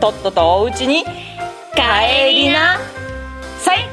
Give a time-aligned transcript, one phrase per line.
[0.00, 2.78] とっととおうちに帰りな。
[3.58, 3.88] さい。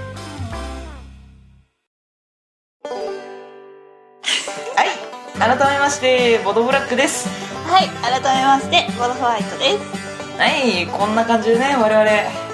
[4.75, 5.57] はい。
[5.57, 7.27] 改めましてボドブラックです。
[7.67, 7.89] はい。
[8.01, 10.39] 改めましてボドホワイトです。
[10.39, 10.87] はい。
[10.87, 12.09] こんな感じでね我々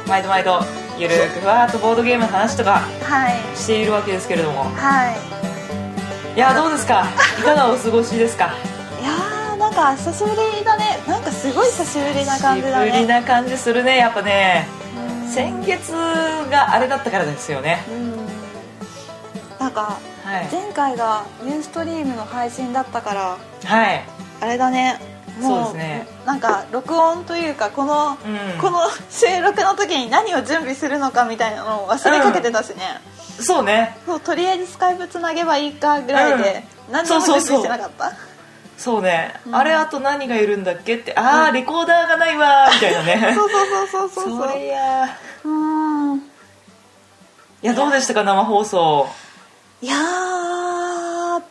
[0.07, 0.61] 毎度毎度
[0.97, 3.57] ゆるくふわっとボードゲームの話とかはい。
[3.57, 4.63] しているわけですけれども。
[4.63, 5.17] はい。
[6.35, 7.05] いやどうですか？
[7.39, 8.53] いかがお過ごしですか？
[9.59, 11.03] なんか久しぶりだね。
[11.05, 14.65] なんかすごい久しぶりな感じだ久しぶりねな感じするねやっぱね。
[15.25, 15.27] うん。
[15.29, 17.83] 先月があれだったからですよね。
[17.91, 18.15] うん。
[19.59, 20.47] なんかはい。
[20.49, 24.05] 前回がユーストリームの配信だったからはい。
[24.39, 24.97] あれだね。
[25.41, 26.07] もそうですね。
[26.25, 28.61] なんか録音というかこの、うん。
[28.61, 33.01] この収録の時に何を準備するのかみたいなのを忘れかけてたしね、
[33.41, 33.97] そうね。
[34.05, 38.11] そうとりあえずスカイプつなげばいいかぐらいで、何にも準備してなかった。
[38.11, 38.28] そう
[39.01, 39.55] ね、うん。
[39.55, 43.33] あれあと何がいるんだっけってああ、レコーダーがないわーみたいなね。
[43.35, 44.47] そうそうそうそうそうそう。
[44.49, 45.05] それや
[45.43, 45.51] うー
[46.15, 46.17] ん。
[46.17, 46.21] い
[47.61, 49.07] やどうでしたか生放送。
[49.81, 51.41] いやー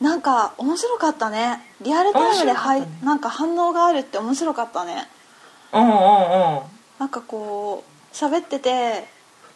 [0.00, 1.60] なんか面白かったね。
[1.80, 5.08] リアルタイムで、はねなんか反応があるって面白かったね。
[5.72, 6.60] うんうんうん。
[6.98, 9.08] なんかこう喋ってて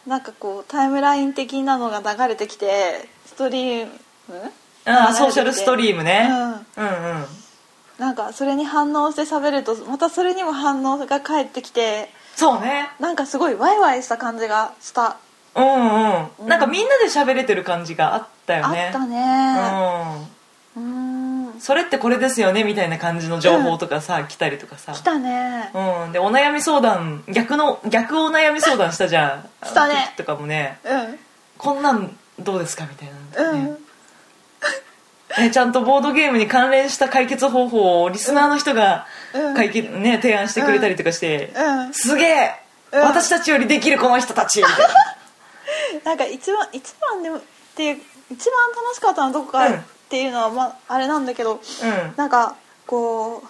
[0.06, 3.86] なんかこうタイムライン的なのが流れてきてストリー
[4.28, 4.52] ム？
[4.88, 6.38] あーソーシャルストリームね、うん。
[6.42, 7.26] うんうん。
[7.98, 12.88] なんかそれに反応して喋るとまたそれにも反応が返ってきてそうね。
[13.00, 15.16] なんかすごいワイワイした感じがした、
[15.56, 16.48] うんうん、うん。
[16.48, 18.86] なんかみんなで喋れてる感じがあったよね。
[18.86, 20.28] あったうね。
[20.76, 21.60] うーんん。
[21.60, 24.92] それってこれですよねみたいな感じの情報とかさ、来たりとかさ。
[24.92, 25.70] 来たね。
[25.74, 29.66] うん、でお悩み相談逆の逆お悩み相談したじゃん。
[29.66, 30.14] したね。
[30.16, 30.78] とかもね。
[30.84, 31.18] うん。
[31.58, 33.87] こんなんどうですかみたいなのね、うん
[35.36, 39.54] ねちゃんとボードゲームに関連した解決方法をリスナーの人がうん。
[39.54, 41.92] 解決、ね、提案してくれたりとかして、うん。
[41.92, 42.50] すげえ、
[42.92, 43.00] うん。
[43.02, 44.88] 私たちよりできるこの人たちみたいな。
[46.04, 47.40] なんか一番一番でもっ
[47.74, 48.00] ていう
[48.30, 49.74] 一番楽しかったのはどこかうん。
[49.74, 52.14] っていうのは、まあ、あれなんだけどうん。
[52.16, 52.56] なんか
[52.86, 53.42] こ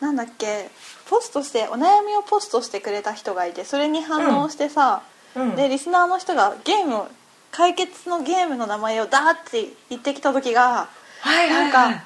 [0.00, 0.70] うなんだっけ
[1.08, 5.02] ポストしてお悩みをポストしてくれた人がいてそれに反応してさ、
[5.34, 5.56] うん。
[5.56, 7.08] でリスナーの人がゲームを
[7.56, 10.90] 解決のゲームの名前をダーって言ってきた時が
[11.20, 12.04] はいはい、はい、なんか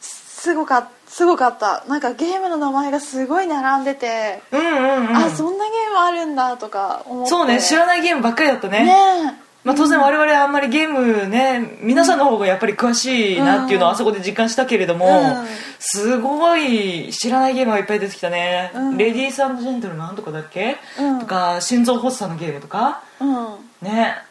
[0.00, 1.84] すごかすごかった。
[1.88, 5.16] なんかゲームの名前がすごい並んでて、うんうんうん。
[5.16, 7.30] あそんなゲームあるんだとか思って。
[7.30, 8.84] そうね知らないゲームばっかりだったね。
[8.84, 15.46] ねまあ、当然我々あんまりゲームね皆さんの方がやっぱり詳しいなっていうのはあそこで実感したけれども、うん。
[15.78, 18.96] すごい知らないゲームがいっぱい出てきたね、うん。
[18.96, 21.20] レディースジェントルマンとかだっけ、うん。
[21.20, 23.02] とか心臓発作のゲームとか？
[23.20, 23.46] うん。
[23.82, 24.29] ね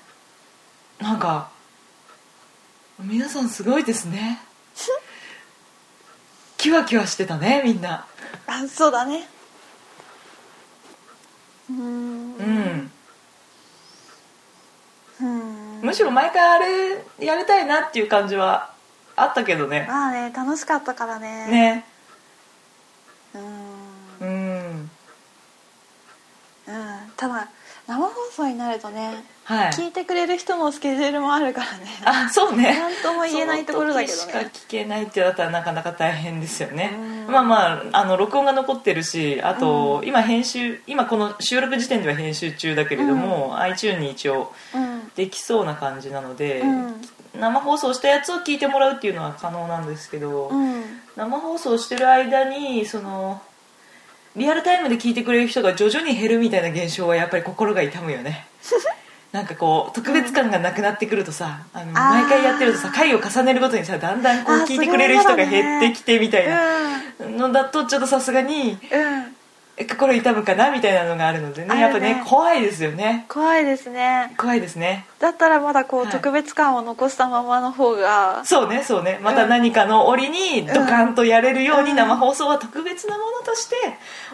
[0.99, 1.49] なんか
[2.99, 4.39] 皆さんすごいですね。
[6.57, 8.05] キワキワしてたねみんな。
[8.45, 9.27] あそうだね。
[11.69, 12.35] うーん。
[12.35, 12.91] うん。
[15.21, 15.81] うん。
[15.81, 18.73] むしろ毎回あれやりたいなっていう感じは
[19.15, 19.85] あったけどね。
[19.87, 21.47] まあね楽しかったからね。
[21.47, 21.85] ね。
[23.33, 23.41] うん。
[24.19, 24.91] うん。
[26.67, 27.11] うん。
[27.15, 27.49] ただ
[27.89, 29.71] 生放送になるとね、はい。
[29.71, 31.87] 聞いてくれる人のスケジュールもあるからね。
[32.05, 32.79] あそうね。
[32.79, 34.19] なんとも言えないところだけどね。
[34.19, 36.91] しか聞けないってだったらなかなか大変ですよね。
[36.93, 37.33] うん。
[37.33, 45.09] まあまああの録音が残ってるしあと、今編集今この収録時点では編集中だけれども、iTune に一応うん。
[45.15, 47.01] できそうな感じなので、うん。
[47.39, 50.83] 生放送したやつを聞いてもらうっていうのは可能なんですけど、うん。
[51.15, 53.41] 生放送してる間にその
[54.35, 58.45] リアルタイムで聞いてくれる人が徐々に減るみたいな現象はやっぱり心が痛むよね。
[59.31, 66.59] なんかこう特別感がなくなってくるとさあの毎回やってるとさ回を重ねるごとにさだんだんこう聞いてくれる人が減ってきてみたいな
[67.19, 68.79] うのだとちょっとさすがに
[69.85, 71.73] 心痛むかなみたいなのがあるのでね。
[71.73, 71.81] ね。
[71.81, 73.25] やっぱね怖いですよね。
[73.29, 74.33] 怖いですね。
[74.37, 75.05] 怖いですね。
[75.19, 76.11] だったらまだこう、はい。
[76.11, 78.43] 特別感を残したままの方が。
[78.45, 79.19] そうねそうね。
[79.21, 83.75] また何かの折にドカンとやれるように生放送は特別なものとして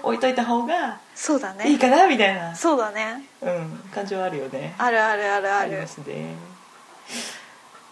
[0.02, 1.70] 置いといた方がそうだね。
[1.70, 3.24] いいかなみたいな、そうだね。
[3.42, 4.74] うん、感じはあるよね。
[4.78, 5.74] あるあるあるある。
[5.74, 6.36] ありますね。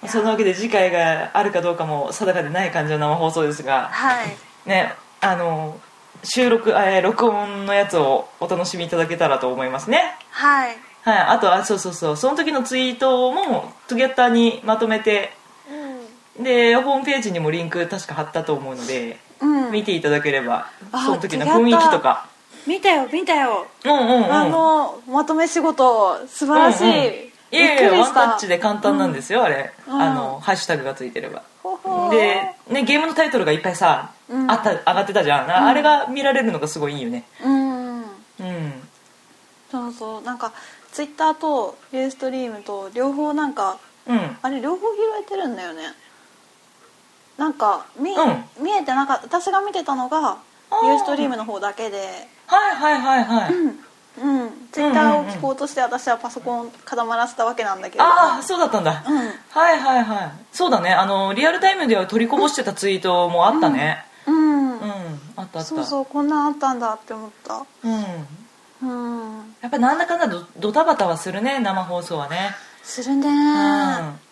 [0.07, 3.89] そんなわけで次回があるかどうかも定かでない感じの生放送ですが。
[3.91, 4.35] はい。
[4.65, 5.79] ねあの
[6.23, 10.15] 収録、えー録音のやつをお楽しみいただけたらと思いますね。
[10.29, 10.77] はい。
[11.03, 11.17] はい。
[11.17, 12.17] あとあそうそうそう。
[12.17, 15.33] その時のツイートもトゥゲッターにまとめて
[16.39, 19.71] でホームページにもリンク確か貼ったと思うので、うん。
[19.71, 22.27] 見ていただければあその時の雰囲気とか。
[22.65, 24.31] 見たよ見たよ、うんうんうん。
[24.33, 30.01] あのまとめ仕事素晴らしい、うんうんいやいやワンタッチで簡単なんですよ、あれ、うん。
[30.01, 31.43] あのハッシュタグがついてれば。
[32.09, 37.25] で、ね、ゲームのタイトルがいっぱいさ、うんあった上がってたじゃん、あれが見られるのがすごいいいよね。
[37.43, 38.01] うん。
[38.01, 38.07] うん。
[39.71, 40.21] そうそう。
[40.21, 40.53] なんか
[40.91, 44.37] ツイッターとユーストリームと両方なんかうん。
[44.41, 45.83] あれ両方拾えてるんだよね。
[47.37, 48.15] なんか見,、う
[48.61, 49.39] 見えてなかった。
[49.39, 50.37] 私が見てたのが
[50.83, 52.27] ユーストリームの方だけで。
[52.47, 54.69] はいはいはいはい、うん。
[54.71, 58.03] ツイッターを聞こうとして私はパソコン固まらせたわけなんだけど。
[58.03, 59.17] ああそうだったんだ、うん。
[59.17, 60.31] はいはいはい。
[60.51, 60.91] そうだね。
[60.91, 63.69] あのリアルタイムでは取りこぼしてたツイートもあったね。
[63.69, 64.12] うん、うん、
[65.35, 65.63] あったあった。
[65.63, 67.65] そうそうこんなんあったんだって思った。
[67.83, 68.89] うん。
[68.89, 69.55] うん。
[69.61, 72.55] やっぱなんだかんだドドタバタはするね生放送はね。
[72.83, 73.27] するね。
[73.27, 73.33] うん。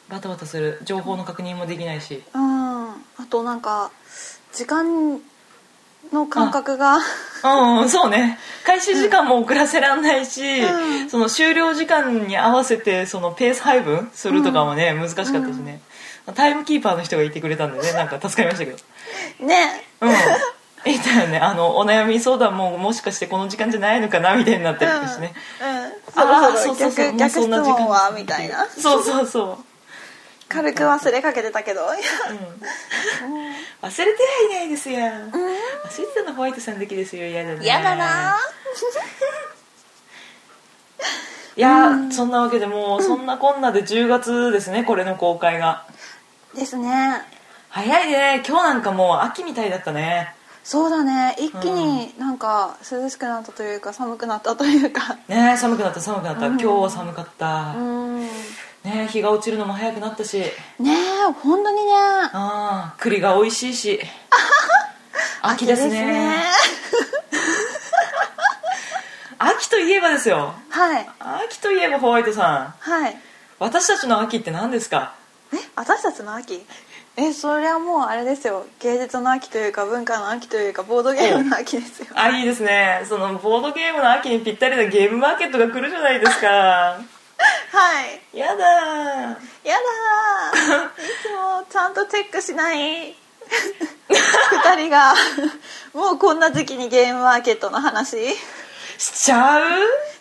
[0.10, 0.80] バタバタする。
[0.84, 2.24] 情報の確認もできないし。
[2.34, 2.90] うん。
[2.92, 2.96] あ
[3.30, 3.92] となんか
[4.54, 5.20] 時間
[6.12, 6.98] の感覚が。
[6.98, 8.38] うんうんそうね。
[8.66, 11.10] 開始時間も遅らせらんないし、うん。
[11.10, 15.82] その終了時間に合わせてそのペース配分するとかもね、難しかったしね、
[16.36, 18.72] タイムキーパーの人がいてくれたんでねなんか助かりましたけ
[19.40, 19.48] ど。
[19.48, 19.86] ね。
[20.02, 20.12] うん
[20.86, 21.38] いたよね。
[21.38, 28.66] あのお悩み相談ももしかしてこの時間じゃないのかなみたいになったりとかしてね、うん、あーそろそろ逆逆質問はみたいな。
[28.68, 29.58] そうそうそう。
[30.50, 31.82] 軽く忘れかけてたけど。
[31.82, 31.88] うん、
[33.88, 37.26] 忘れてはいないですよ、忘れてたのホワイトさんだけですよ。
[37.26, 38.38] 嫌だね嫌だな、
[41.56, 45.86] いや、そんなわけでもうそんなこんなで10月ですねこれの公開が。
[46.54, 46.90] ですね。
[47.70, 48.44] 早いね。
[48.46, 51.36] 今日なんかもう秋みたいだったねそうだね。
[51.40, 55.18] 一気になんか涼しくなったというか寒くなったというか。
[55.28, 58.22] ね寒くなった寒くなった、今日は寒かった、うん。
[58.84, 60.38] ね日が落ちるのも早くなったし。
[60.80, 61.92] ねえ本当にね。
[61.94, 64.00] ああ栗が美味しいし。
[65.42, 66.44] 秋ですね。
[69.40, 70.54] 秋といえばですよ。
[70.70, 71.10] はい。
[71.48, 72.74] 秋といえばホワイトさん。
[72.80, 73.18] はい。
[73.58, 75.14] 私たちの秋って何ですか？
[75.54, 76.64] え私たちの秋？
[77.18, 78.66] えそれはもうあれですよ。
[78.80, 83.04] 芸術の秋というか文化の秋というかボードゲームの秋ですよあいいですね。
[83.08, 86.48] そのボードゲームの秋にぴったりなゲームマーケットが来るじゃないですか。
[86.48, 87.00] は
[88.34, 88.38] い。
[88.38, 89.68] やだー。
[89.68, 90.88] やだー。
[91.04, 93.14] いつもちゃんとチェックしない。
[94.08, 95.14] 二人が。
[95.94, 98.36] もうこんな時期にゲームマーケットの話。
[98.98, 99.62] しちゃう？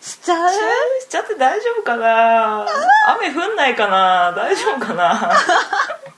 [0.01, 0.49] しちゃう？
[0.51, 1.01] しちゃう？
[1.01, 2.65] しちゃって大丈夫かな？
[3.15, 4.33] 雨降んないかな？
[4.35, 5.31] 大丈夫かな？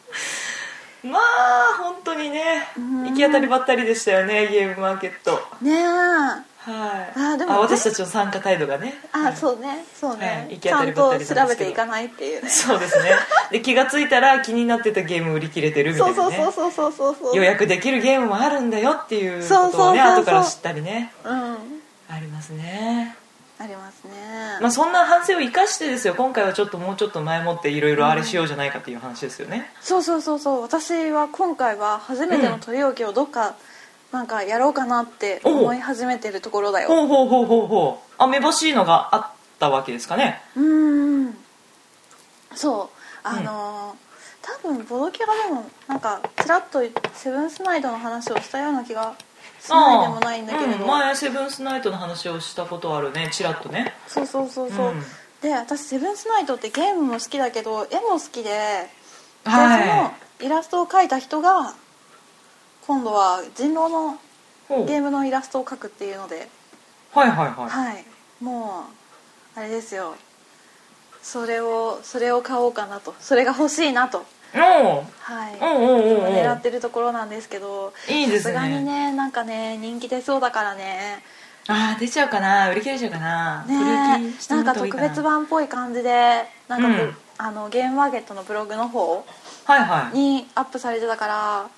[1.04, 5.40] まあ本当にね行き当たりばったりでしたよねゲームマーケット。
[5.62, 6.54] ねえ。
[6.64, 7.20] はい。
[7.20, 8.94] あでも私たちの参加態度がね。
[9.12, 9.36] あ、はい。
[9.36, 9.84] そうね。
[9.94, 10.56] そうね、はい。
[10.56, 12.50] 行き当たりばったり調べていかないっていうね。
[12.50, 13.12] そうですね。
[13.52, 16.36] で気がついたら気になってたゲーム売り切れてるみたそいうなね。
[16.38, 21.12] そうそうそうそうそう予約できるゲームもあるんだよっていうことをね後から知ったりね。
[21.26, 21.58] うん。
[22.10, 23.18] ありますね
[23.64, 24.12] ありますね、
[24.60, 26.16] まあそんな反省を生かしてですよ。
[26.16, 30.62] 今回はちょっともうちょっと前もっていろいろあれしようじゃないかっていう話ですよね、そうそうそうそう。
[30.62, 33.56] 私は今回は初めての取り置きをどっか
[34.12, 36.90] なんかやろうかなって思い始めてるところだよ。
[36.90, 39.28] ほうほうほうほうほうあめぼしいのがあっ
[39.60, 40.42] たわけですかね。
[40.58, 41.38] うーん。
[42.56, 43.00] そう。
[43.24, 44.04] あのー
[44.44, 46.82] 多分ボドキャラでもなんかちらっと
[47.14, 49.16] セブンスナイトの話をしたような気が
[49.64, 55.04] しないでもないんだけど、うん、前セブンスナイトの話をしたことあるねチラッとねそうそうそうそう、うん
[55.44, 58.90] で私セブンスナイトってゲームも好きだけど絵も好きでで、
[59.44, 61.76] はそのイラストを描いた人が
[62.88, 66.48] 今度は人狼のゲームのイラストを描くっていうので
[67.14, 68.06] はいはいはいはい
[68.42, 68.86] も
[69.56, 70.16] うあれですよ
[71.22, 74.26] それをそれを買おうかなとそれが欲しいなと
[74.60, 75.58] はい。
[75.62, 78.54] おうおうおうおう狙ってるところなんですけどいいですね。
[78.54, 81.24] さすがにねなんかね人気出そうだからね。
[81.68, 82.70] ああ出ちゃうかな。
[82.70, 83.64] 売り切れちゃうかな。
[83.66, 87.16] ねなんか特別版っぽい感じでなんかぶ、うん。
[87.38, 89.26] あのゲームマーケットのブログの方
[89.66, 90.18] はいはい。
[90.18, 91.70] にアップされてたから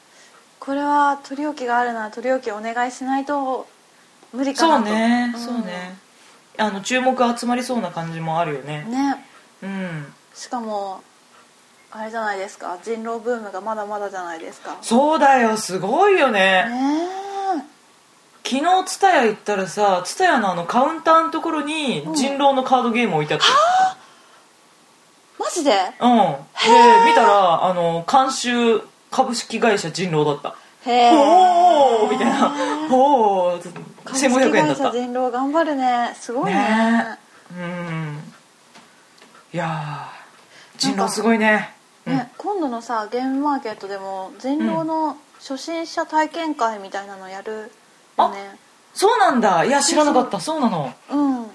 [0.60, 3.68] これは取り置きがあるなら取り置きお願いしないと
[4.34, 5.34] 無理かそうなとね、ん。
[5.38, 5.98] そうね。
[6.58, 8.86] あの注目集まりそうな感じもあるよね。
[8.90, 9.24] ね。
[9.62, 10.14] うん。
[10.34, 11.02] しかも
[11.98, 12.78] あれじゃないですか。
[12.84, 14.78] 人狼ブームがまだまだじゃないですか。
[14.82, 16.66] そうだよすごいよね。
[16.70, 17.08] ね
[18.44, 23.50] 昨日蔦屋行ったらさ蔦屋のあのカウンターのところに人狼のカードゲーム置いてあったえ
[25.40, 25.72] マジで？
[25.72, 26.18] へうん。
[26.18, 30.56] で見たらあの監修株式会社人狼だった。
[30.90, 31.12] へえ。
[31.14, 32.54] おおみたいな。
[32.92, 33.60] おお
[34.04, 34.76] 株式1500円だ会った。
[34.76, 36.14] 社人狼頑張るね。
[36.20, 36.60] すごいね。
[36.60, 37.18] ね。
[37.58, 38.20] うん。
[39.54, 41.74] いやー人狼すごいね
[42.06, 47.72] ね、今度のさゲームマーケットでも人狼の初心者体験会みたいなのやる
[48.18, 48.58] よね。
[48.94, 49.66] そうなんだ。
[49.66, 50.40] いや知らなかった。
[50.40, 50.94] そうなの。
[51.10, 51.46] うん。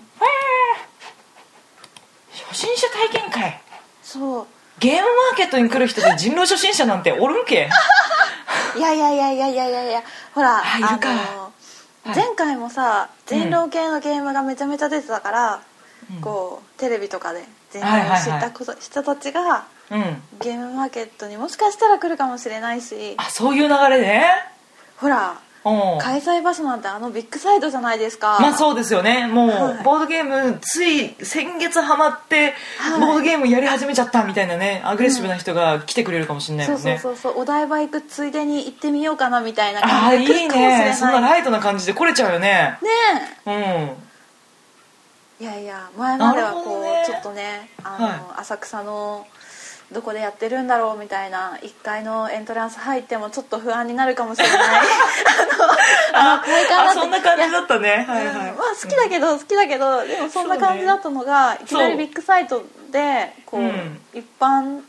[2.49, 3.61] 初心者体験会。
[4.03, 4.47] そう。
[4.81, 7.69] ゲームマーケットに来る人で人狼初心者なんておるんけ？
[8.77, 9.83] いやいやいやいやいやいや。
[9.85, 10.03] いや
[10.35, 11.13] ほらあいるか。
[11.15, 11.19] の
[12.05, 12.15] はい。
[12.15, 15.61] 前回もさ人狼系のゲームがめちゃめちゃ出てたから、
[16.15, 16.21] うん。
[16.21, 18.21] こうテレビとかで人はいはいはい。
[18.21, 20.23] 狼を知ったこと人たちがうん。
[20.41, 23.15] ゲームマーケットにもしかしたら来るかもしれないし。
[23.17, 24.25] あそういう流れね。
[24.97, 25.99] ほらうん。
[26.01, 28.39] 開催場所なんてあのビッグサイトじゃないですか。
[28.41, 29.27] まあそうですよね。
[29.27, 29.85] もう、はい。
[29.85, 33.01] ボードゲームつい先月ハマって、はい。
[33.01, 40.87] ボードゲームやり始めちゃったみたいなねアグレッシブな人が来てくれるかもしれないそうもんね、そうそうそうお台場行くついでに行ってみようかなみたいなああ感じいいで来るかもしれない。
[40.87, 42.79] ねそんなライトな感じで来れちゃうよね。
[42.83, 42.89] ね
[43.47, 43.53] うん。
[43.53, 44.10] え
[45.41, 47.03] いやいや前まではこう、ね。
[47.07, 48.41] ちょっとねあの、はい。
[48.41, 49.27] 浅草の
[49.91, 54.59] どこでやってるんだろうみたいな1階のエントランス入ってもちょっと不安になるかもしれない。
[56.15, 58.05] あのあこれかなってあそんな感じだったね。
[58.07, 58.57] はいはい、うん。
[58.59, 64.01] まあ好きだけど好きだけどでもそんな感じだったのが、いきなりビッグサイトでこう、うん。
[64.13, 64.83] 一般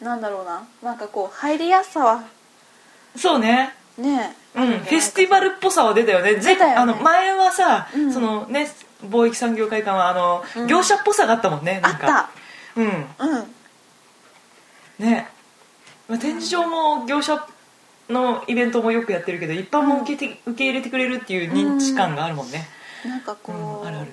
[0.00, 0.66] なんだろうな。
[0.82, 2.24] なんかこう入りやすさは
[3.16, 3.72] そうね。
[3.96, 6.34] ねうん、フェスティバルっぽさは出たよね。
[6.34, 6.74] 出たよね。
[6.74, 8.12] あの前はさ、うん。
[8.12, 8.68] そのね
[9.04, 10.66] 貿易産業会館はあの、うん。
[10.66, 12.06] 業者っぽさがあったもんねあっなんか。
[12.06, 12.80] た。
[12.80, 13.06] うん。
[13.18, 13.54] うん。
[14.98, 15.28] ね、
[16.08, 17.46] まあ、展示場も業者
[18.08, 22.66] のイベントもよくやってるけど一般も受けて、受け入れてくれるっていう認知感があるもんね、
[23.04, 24.12] なんかうこう、んあるある。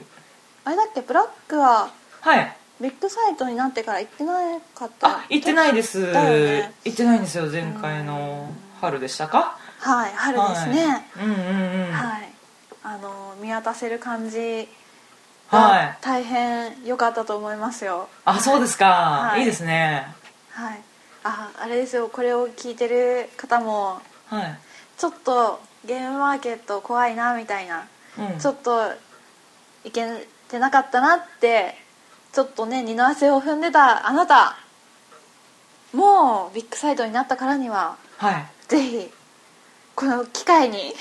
[0.65, 1.89] あれだっけブラックは
[2.21, 2.57] はい。
[2.81, 4.33] ビッグサイトになってから行ってな
[4.75, 5.07] かった。
[5.07, 6.73] あ行ってないです、ね。
[6.83, 8.49] 行ってないんですよ前回の
[8.81, 9.57] 春でしたか？
[9.79, 10.85] はい春ですね。
[10.87, 12.32] はい、うんうんうん、はい、
[12.83, 14.67] あの見渡せる感じ
[15.47, 15.85] はい。
[15.87, 18.09] が大変良かったと思いますよ。
[18.25, 19.41] あそうですか、はい。
[19.41, 20.07] い、いですね。
[20.51, 20.81] はい。
[21.23, 22.09] ああれですよ。
[22.09, 24.57] これを聞いてる方もはい、
[24.97, 27.87] ちょっとゲームマーケット怖いなみたいな、
[28.17, 28.91] うん、ちょっと
[29.83, 30.07] いけ
[30.49, 31.75] てなかったなって
[32.31, 34.57] ちょっとね二の汗を踏んでたあなた
[35.93, 38.45] もうビッグサイトになったからにははい。
[38.67, 39.11] ぜひ
[39.95, 40.93] この機会に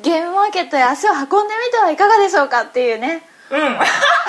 [0.00, 3.22] ゲームマーケットへ足を運んでみてはいかがでしょうかっていうね。
[3.50, 3.78] うん。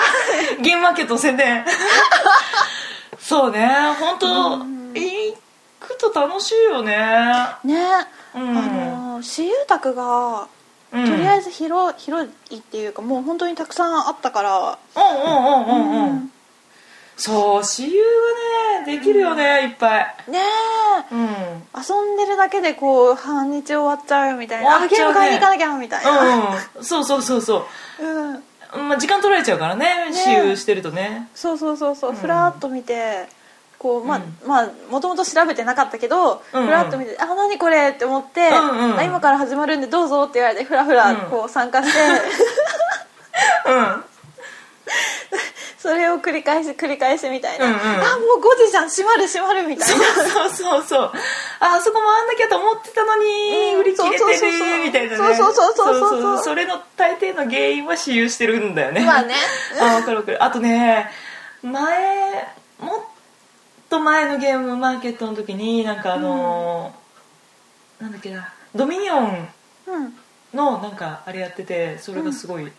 [0.62, 1.64] ゲームマーケットの宣伝。
[3.20, 3.68] そうね。
[3.98, 4.92] 本当うん。
[4.94, 5.36] 行
[5.80, 6.96] くと楽しいよね。
[7.64, 7.76] ね、
[8.34, 8.58] うん。
[8.58, 10.46] あの私有宅が
[10.92, 11.04] うん。
[11.04, 14.78] とりあえず広,、広いっていうかもう本当にたくさんあったから。
[14.96, 16.32] うんうんうんうんうん、うん
[17.18, 18.02] そう私有
[18.84, 20.16] がねできるよね、いっぱい。
[20.30, 20.38] ね
[21.10, 21.14] え。
[21.14, 21.20] うん。
[21.20, 21.28] うん
[21.76, 24.84] 遊んでるだけでこう半日終わっちゃうよみたいな、ね。
[24.86, 26.46] あゲーム買いに行かなきゃみたいな、
[26.78, 27.66] うんそうそうそうそ
[28.00, 28.06] う。
[28.06, 28.34] ん。
[28.34, 28.42] う、
[28.88, 31.28] まあ、時間取られちゃうからね私有してるとね。
[31.34, 32.16] そうそうそうそう、うん。
[32.16, 33.28] ふらっと見て
[33.78, 34.48] こうまあ、うん。
[34.48, 41.16] まあもともと調べてなかったけど、ふらっと見て「あ何これ?」って思って、う今から始まるんでどうぞ」って言われてふらふらうん。
[41.30, 41.98] こう参加して、
[43.70, 44.04] うん
[45.78, 47.78] それを繰り返し繰り返しみたいな「うんうん。
[47.78, 50.04] あもう5時じゃん閉まる閉まる」みたいな。
[50.28, 51.12] そうそうそう
[51.60, 55.16] ああそこ回んなきゃと思ってたのに、うん売り切れてるみたいなね。
[55.16, 59.04] そうそうそうそうそうそうそれの大抵の原因は私有してるんだよね。
[59.04, 59.34] まあね。
[59.80, 60.42] あ分かる分かる。
[60.44, 61.10] あとね
[61.62, 62.48] 前
[62.80, 63.00] もっ
[63.88, 68.52] と前のゲームマーケットの時になんかあのーなんだっけな。
[68.74, 69.48] ドミニオン
[69.86, 70.18] うん。
[70.54, 72.72] のなんかあれやっててそれがすごい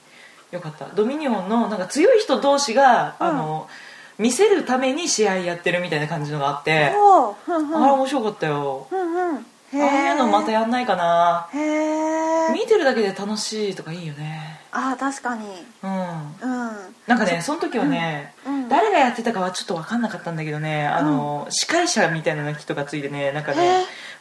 [0.51, 3.27] 良かった、ドミニオンのなんか強い人同士が、うん。
[3.27, 3.69] あの
[4.17, 7.83] 見せるために試合やってるみたいな感じのがあって、おうふんふん。
[7.83, 9.45] あれ面白かったよ、うんうん。
[9.71, 11.47] へああいうのまたやんないかな。
[11.53, 14.59] へえ見てるだけで楽しいとかいいよね。
[14.71, 15.45] あー確かに。
[15.83, 15.91] うん。
[15.91, 16.95] うん。
[17.07, 18.67] なんかねその時はね、うん。
[18.67, 23.61] 誰がやってたかはちょっと分かんなかったんだけどねあの、司会者みたいな人がついてねなんかへね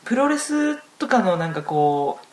[0.04, 0.06] ー。
[0.06, 2.26] プロレスとかのなんかこう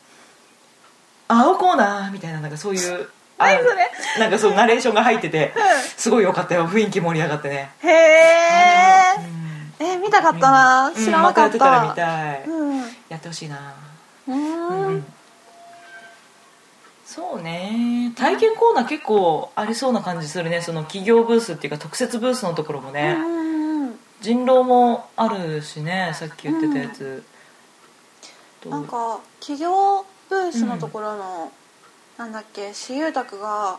[1.28, 3.92] 青コーナーみたいななんかそういうあ何それ。
[4.20, 6.68] なんかそうナレーションが入っててうすごい良かったよ。
[6.68, 7.72] 雰囲気盛り上がってね。
[7.80, 7.92] へえ
[9.80, 9.86] うん。
[9.88, 10.88] え見たかったな。
[10.88, 10.96] うん。
[10.96, 12.80] 知らなかっまたやってたら見たたい、うん。
[13.10, 13.74] やってほしいな。
[14.28, 15.06] ううんん。
[17.06, 18.14] そうね。
[18.16, 20.62] 体験コーナー結構ありそうな感じするね。
[20.62, 23.46] その企業ブースっていうか特設ブースのところもね、うん
[24.22, 27.24] 人狼もあるしねさっき言ってたやつ、
[28.60, 31.52] となんか企業ブースのところの、
[32.18, 33.78] なんだっけ私有宅が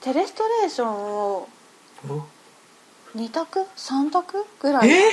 [0.00, 1.48] テレストレーションを
[2.04, 2.26] うんお
[3.16, 4.44] ？2択？3択？
[4.60, 4.90] ぐらい。
[4.90, 5.10] え？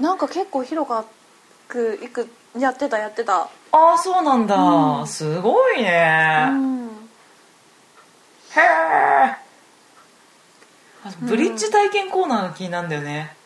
[0.00, 0.88] なんか結構広
[1.68, 3.42] くいくやってたやってた。
[3.42, 3.48] あ
[3.94, 5.06] あそうなんだ、うん。
[5.06, 6.86] すごいね、うん。
[8.56, 9.36] へえ
[11.04, 13.36] あブリッジ体験コーナーが気になるんだよね、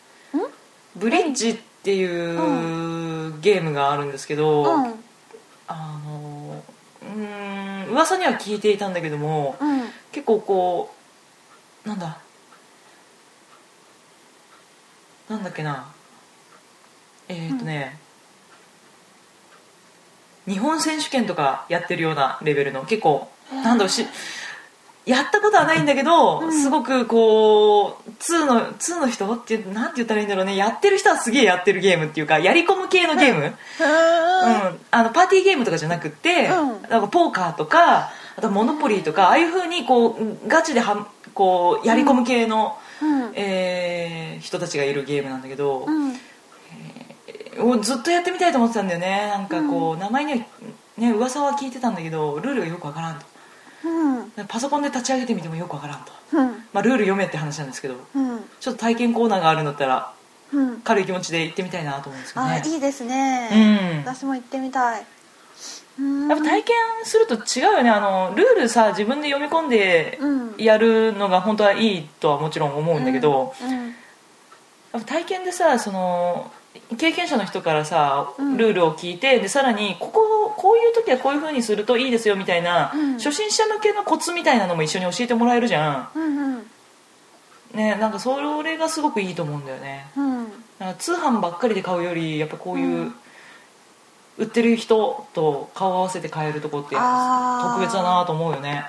[0.95, 5.03] ブリッジっていうゲームがあるんですけど、うん
[7.93, 10.93] 噂には聞いていたんだけどもうん結構こ
[11.85, 12.19] うなんだ
[15.29, 15.91] なんだっけな
[17.29, 17.97] えっ、とね、
[20.45, 24.05] 日本選手権とかやってるようなレベルの結構なんだろうし
[25.05, 26.53] やったことはないんだけど、うん。
[26.53, 30.55] すごくこう2の2の人ってなんて言ったらいいんだろうね。
[30.55, 33.53] やってる人はすげえやってるゲームっていうかやり込む系のゲーム、うん。
[34.91, 36.89] あのパーティーゲームとかじゃなくって、うん。
[36.89, 43.33] なんかポーカーとかあとモノポリーとかああいうふうにこうガチではこうやり込む系の、うん。
[43.35, 46.13] えー人たちがいるゲームなんだけど、うん。
[47.69, 49.27] をずっとやってみたいと思ってたんだよね。
[49.29, 50.37] なんかこう、名前には
[50.97, 53.25] ね噂は聞いてたんだけどルールがよくわからんと
[53.85, 54.47] うん。
[54.47, 56.47] パソコンで立ち上げてみてもよくわからんと、うん。
[56.73, 58.39] まあ、ルール読めって話なんですけどうん。
[58.59, 60.13] ちょっと体験コーナーがあるんだったら
[60.53, 60.81] うん。
[60.81, 63.49] 軽い気持ちで行ってみたいなと思うんですけどあねいいですね。
[64.05, 64.11] うん。
[64.11, 65.05] 私も行ってみたい。
[65.99, 66.27] うん。
[66.27, 67.89] やっぱ体験すると違うよね。
[67.89, 70.55] あのルールさ自分で読み込んでうん。
[70.57, 73.69] やるのが本当はいいとはもちろん思うんだけど、うん。
[73.71, 76.51] やっぱ体験でさその
[76.97, 78.57] 経験者の人からさうん。
[78.57, 83.13] ルールを聞いてでさらにこここういう時はこういう風にするといいですよみたいな、うん。
[83.13, 86.65] 初心者向けのコツみたいなのも一緒に教えてもらえるじゃうんうんん。
[87.73, 90.07] ねなんかそれがすごくいいと思うんだよね。
[90.17, 90.37] うん。
[90.79, 93.15] なんか通販ばっかりで買うよりやっぱこういう、うん。
[94.39, 98.85] 売ってる人と顔を合わせて買えるとこって特別だなと思うよね。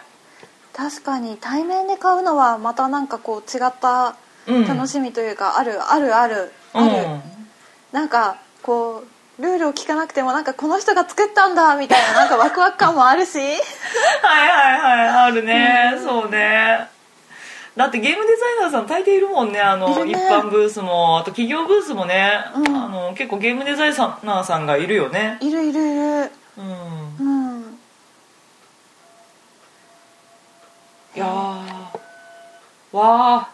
[0.72, 4.66] 確かに対面で買うのはまたなんかこう違ったうん。
[4.66, 7.33] 楽しみというか、あるあるあるある、うん
[7.94, 9.04] なんかこ
[9.38, 13.38] うルールを聞かなくてもなんかこの人が作ったんだみたいな なんかワクワク感もあるし。
[13.38, 13.48] はい
[14.48, 16.88] はいはいあるね、そうね。
[17.76, 19.60] だってゲームデザイナーさん大抵いるもんね。
[19.60, 20.10] あのね。
[20.10, 21.18] 一般ブースも。
[21.18, 22.66] あと企業ブースもね、うん。
[22.76, 25.38] あの結構ゲームデザイナーさんがいるよね。
[25.40, 26.32] いるいるいる。
[26.58, 27.16] うん。
[27.20, 27.22] う
[27.60, 27.78] ん。
[31.14, 31.28] いやー。
[32.92, 33.53] わあ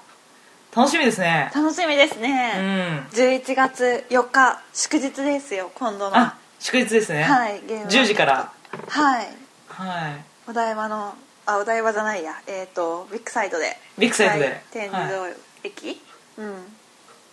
[0.74, 1.50] 楽しみですね。
[1.54, 7.86] 楽しみですうね、ん11月4日祝日ですよ今度のあ祝日ですね、はいゲーム。
[7.86, 8.52] 10時から。
[8.88, 9.28] はい。
[9.68, 10.24] はい。
[10.48, 11.14] お台場の
[11.46, 12.40] あお台場じゃないや。
[12.46, 13.76] えっ、とビッグサイドで。
[13.98, 14.44] ビッグサイトで。
[14.44, 14.62] はい。
[14.70, 15.26] 天理堂
[15.64, 16.00] 駅、
[16.38, 16.54] うん。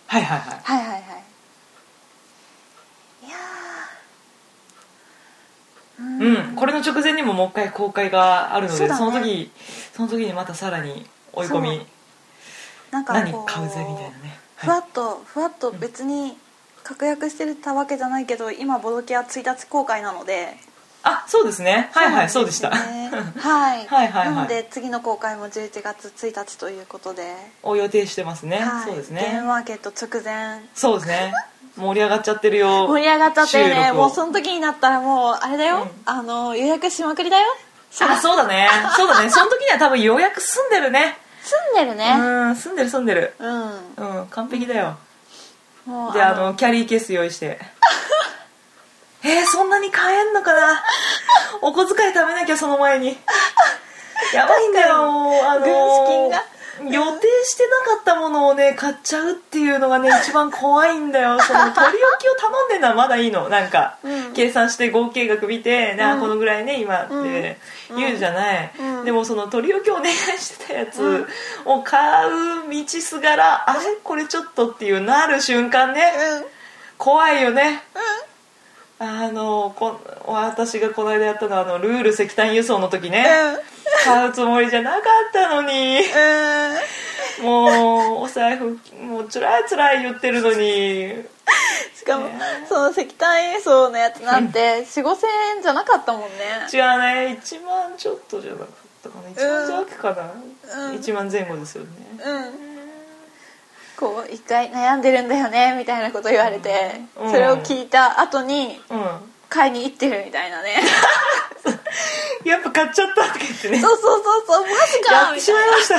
[0.06, 0.60] はいはいはい。
[0.62, 1.00] はいはいはい。
[3.26, 6.48] いやー。
[6.48, 9.20] うん、これの直前にももう一回公開があるのでそ,、ね。
[9.20, 9.50] の時
[9.94, 11.86] その時にまたさらに追い込み
[12.90, 14.38] なんか何こう買うぜみたいなね。
[14.56, 16.36] ふわっとふわっと別に
[16.82, 20.56] 確約してたわけじゃないけど今ボドキア1日公開なので。
[21.04, 21.90] あそうですね。
[21.92, 22.70] はいはいそうでした。
[22.70, 23.08] はい。
[23.38, 24.34] はいはいはい。
[24.34, 30.60] なので次の公開も11月1日ということで、を予定してますね、はい、そうですゲームねマーケット直前。
[30.74, 31.32] そうですね。
[31.76, 32.88] 盛り上がっちゃってるよ。
[32.88, 35.90] 盛り上がっちゃってるねもうその時になったらもうあれだよ、うん。
[36.04, 37.46] あの予約しまくりだよ。
[38.00, 38.68] あそうだね。
[38.96, 39.30] そうだね。
[39.30, 41.16] その時には多分予約済んでるね
[41.48, 42.14] 住んでるね。
[42.18, 43.34] うん済んでる済んでる。
[43.38, 44.98] うん、うん完璧だよ。
[45.86, 47.58] もうであのキャリーケース用意して。
[49.24, 50.82] えー、そんなに買えんのかな？
[51.62, 53.18] お小遣い貯めなきゃその前に。
[54.32, 54.94] やばいんだよ
[55.48, 56.44] あの軍資金が？
[56.84, 61.38] 予定してなかったものをね買っちゃうっていうのがね一番怖いんだよ。
[61.42, 63.48] その取り置きを頼んでるのはまだいいの。
[63.48, 64.32] なんか、うん。
[64.32, 67.58] 計算して合計額見て、なあうんこのぐらいね今って
[67.96, 69.04] 言うじゃない、うん。
[69.04, 71.26] でもその取り置きをお願いしてたやつ
[71.64, 73.96] を買う道すがら、あれ？
[74.02, 76.44] これちょっとっていうなる瞬間ね、うん。
[76.98, 77.84] 怖いよね
[79.00, 83.24] あのこ私がこの間やったのはあのルール石炭輸送の時ね、
[84.04, 86.00] 買うつもりじゃなかったのに。
[87.40, 87.44] うん。
[87.44, 91.24] もうお財布もうつらいつらい言ってるのに。
[91.94, 92.40] しかも、ね。
[92.68, 96.28] その石炭輸送のやつなんて4 5千円じゃなかったもんね。
[96.72, 97.38] 違うね。
[97.40, 98.66] 1万ちょっとじゃなかっ
[99.02, 99.28] たかな。
[99.28, 100.96] 1万弱かな、うん。
[100.96, 101.90] 1万前後ですよね。
[102.24, 102.67] うん
[103.98, 107.30] こう一回悩んでるんだよねみたいなこと言われて、うん。
[107.30, 109.06] それを聞いた後にうん。
[109.48, 110.76] 買いに行ってるみたいなね。
[112.44, 113.80] やっぱ買っちゃったとか言ってね。
[113.80, 115.96] そうそうそうそうマジやかみたいってしまいました。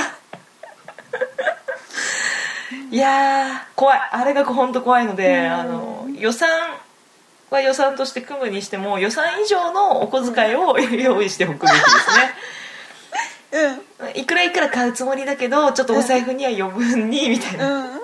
[2.92, 4.00] いやー怖い。
[4.12, 5.52] あれが本当怖いので、うん。
[5.52, 6.50] あの予算
[7.50, 12.36] は予算として組むにしても予算以上のお小遣いを 用意しておくべきですね
[14.16, 17.94] いくらいくら買うつもりだけどちょっとお財布には余分にみたいな、うん。
[17.94, 18.00] うん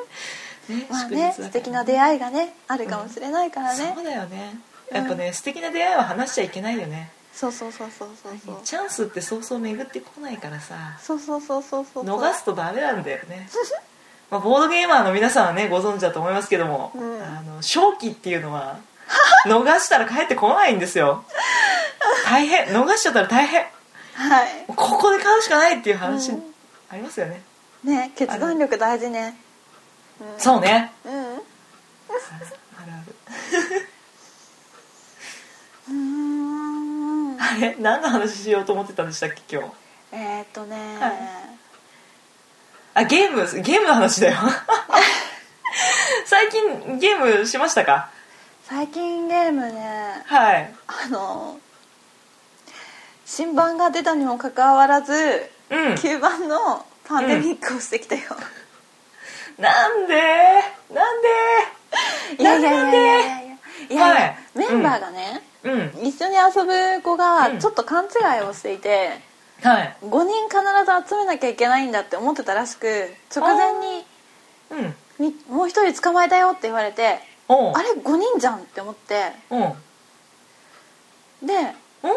[0.70, 3.94] ねまあね素敵な出会いがねあるかもしれないからね。
[3.96, 4.60] そうだよね。
[4.92, 7.12] やっぱね、素敵な出会いは話しちゃいけないよね。
[7.34, 8.58] そうそうそうそうそうそう。
[8.64, 10.98] チャンスってそうそう巡ってこないからさ。
[11.02, 12.06] そうそうそうそうそう。
[12.06, 13.50] 逃すとダメなんだよね。
[14.32, 17.22] まあボードゲーマーの皆さんはねご存知だと思いますけども、うん。
[17.22, 18.78] あの正気っていうのは
[19.46, 21.26] 逃したら帰ってこないんですよ。
[22.26, 22.68] 大変。
[22.68, 23.66] 逃しちゃったら大変
[24.16, 24.66] はい。
[24.68, 26.44] ここで買うしかないっていう話、うん。
[26.90, 27.42] ありますよね。
[27.84, 29.36] ね決断力大事ね。
[30.20, 30.40] うん。
[30.40, 30.92] そうね。
[31.06, 31.14] うん。
[31.14, 31.42] ある
[32.08, 33.16] ある。
[35.90, 37.38] うーん。
[37.42, 39.68] あれ何の話しようと思ってたんでしたっけ今
[40.12, 40.18] 日？
[40.18, 41.14] えーっとね、はい。
[42.94, 44.38] あゲームゲームの話だよ。
[46.26, 48.10] 最近ゲームしましたか？
[48.68, 50.74] 最近ゲームねはい。
[50.88, 51.60] あの
[53.26, 55.14] 新版が出たにもかかわらず、
[55.70, 55.94] うん。
[55.96, 58.22] 9番のパンデミックをしてきたよ、
[59.58, 60.14] なんで？
[60.94, 61.22] なん
[62.38, 62.42] で？
[62.42, 63.56] いやいやいやいやいや。
[63.90, 64.38] いやはい。
[64.56, 65.92] メンバーがね、うん。
[66.04, 68.08] 一緒に遊ぶ子がうんちょっと勘違
[68.40, 69.20] いをしていて、
[69.62, 69.96] はい。
[70.04, 70.62] 5人必
[71.04, 72.88] ず集めなきゃいけないんだって思ってたらしく
[73.36, 74.06] 直前に
[74.72, 74.96] うん。
[75.20, 79.32] み「もう一人捕まえたよ」って言われてあれ？5人じゃんって思って。
[79.50, 79.66] うんう。
[81.46, 81.54] んで
[82.04, 82.12] うん？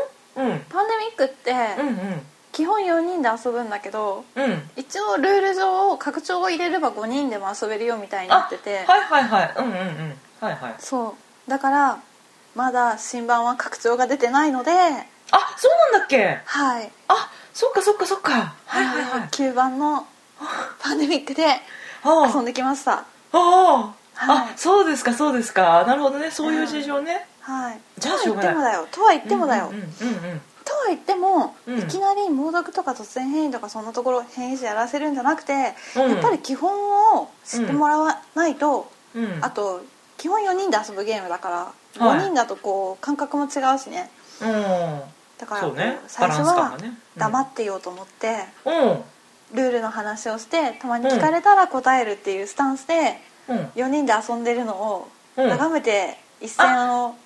[0.69, 4.45] パンデミックってうん基本4人で遊ぶんだけどうん。
[4.45, 9.55] うん一応ルール上拡張を入れれば5人でも遊べるよみたいになあってて、はいはいはい。
[9.59, 10.15] うんうんうん。
[10.41, 10.75] はいはい。
[10.79, 11.15] そ
[11.47, 11.51] う。
[11.51, 11.99] だから
[12.55, 16.41] まだ新版は拡張が出てないのであそうなんだっけ？
[16.45, 16.91] はい。
[17.09, 18.55] あそっかそっかそっか。
[18.67, 19.29] はいはいはい。
[19.29, 20.07] 9番の
[20.81, 21.47] パンデミックで
[22.05, 22.93] あ遊んできました。
[22.93, 23.95] ああ。
[24.21, 24.49] あ、はい。
[24.49, 25.85] あそうですかそうですか。
[25.85, 26.31] なるほどね。
[26.31, 27.81] そういう事情ね、はい。
[27.99, 28.89] じゃあとは言ってもしょうがないだよ。
[28.93, 29.85] とは言ってもだよ、うんうんう
[30.35, 31.79] んとは言っても、うん。
[31.79, 36.11] いきなり猛毒とか突然変異とかそんなところ変異種やらせるんじゃなくて、うん。
[36.11, 39.25] やっぱり基本を知ってもらわないと、うん。
[39.25, 39.39] うん。
[39.41, 39.83] あと
[40.19, 42.19] 基本4人で遊ぶゲームだからはい。
[42.21, 44.11] 5人だとこう感覚も違うしね。
[44.43, 45.01] うん。
[45.39, 46.01] だからね。
[46.07, 46.77] 最初は
[47.17, 49.57] 黙ってようと思って、うん。
[49.57, 53.17] ルールの話をしてたまに聞かれたら答えるっていうスタンスで
[53.49, 53.59] うん。
[53.75, 55.09] 4人で遊んでるのを
[55.39, 55.49] うん。
[55.49, 57.17] 眺めて一戦を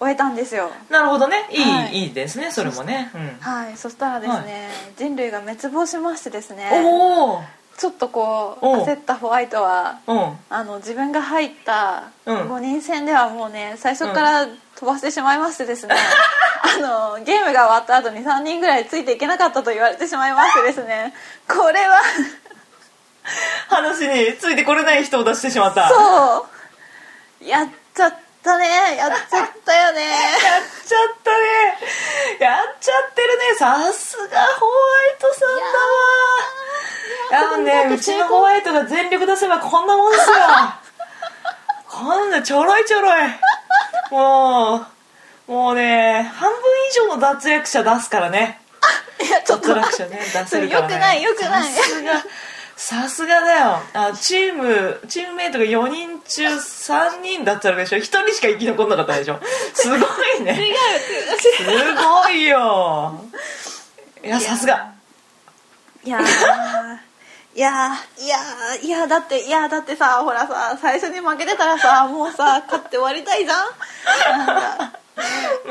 [0.00, 1.48] 終えたんですよ、なるほどね。
[1.50, 1.98] いい、はい。
[1.98, 7.42] い、いですねそれもね、うん、はいそしたらですね、人類が滅亡しましてですねおお。
[7.76, 10.14] ちょっとこう焦ったホワイトはう。
[10.14, 12.36] んあの自分が入ったうん。
[12.52, 21.14] 5人戦ではもうね最初から飛ばしてしまいましてですね、 あのゲームが終わった後に3人ぐらいついていけなかったと言われてしまいましてですね
[21.48, 22.00] これは
[23.68, 25.88] 話についてこれない人を出してしまった。
[25.88, 26.46] そ
[27.42, 27.44] う。
[27.44, 28.23] やっちゃった
[28.58, 28.96] ね。
[28.96, 30.02] やっちゃったよね。
[30.02, 30.16] や
[30.60, 31.46] っちゃったね。
[32.40, 33.54] やっちゃってるね。
[33.58, 34.72] さすがホワ
[35.14, 37.54] イトさんだわ。
[37.54, 40.34] あのねうちのホワイトが全力出せばこんなもんですよ。
[41.88, 43.28] こんなちょろいちょろい。
[44.10, 44.86] も
[45.48, 46.58] うもうね半分
[46.90, 48.60] 以上の脱落者出すからね。
[49.20, 51.72] いやちょっと脱落者ね出せるから、ね、よくないよくない。
[51.72, 52.12] さすが
[52.76, 53.78] さすがだよ。
[53.92, 57.96] あチームチームメイトが4人中3人だったわけでしょ。
[57.98, 59.40] 1人しか生き残んなかったでしょ。
[59.72, 59.98] すごい
[60.42, 60.52] ね。
[60.58, 60.74] 違う。
[61.38, 63.24] すごいよ。
[64.24, 64.92] いやさすが。
[66.02, 66.24] いやー。
[67.56, 73.66] いやーいやーいやだっていやだってさほらさ最初に負けてたらさもうさ勝って終わりたいじゃん。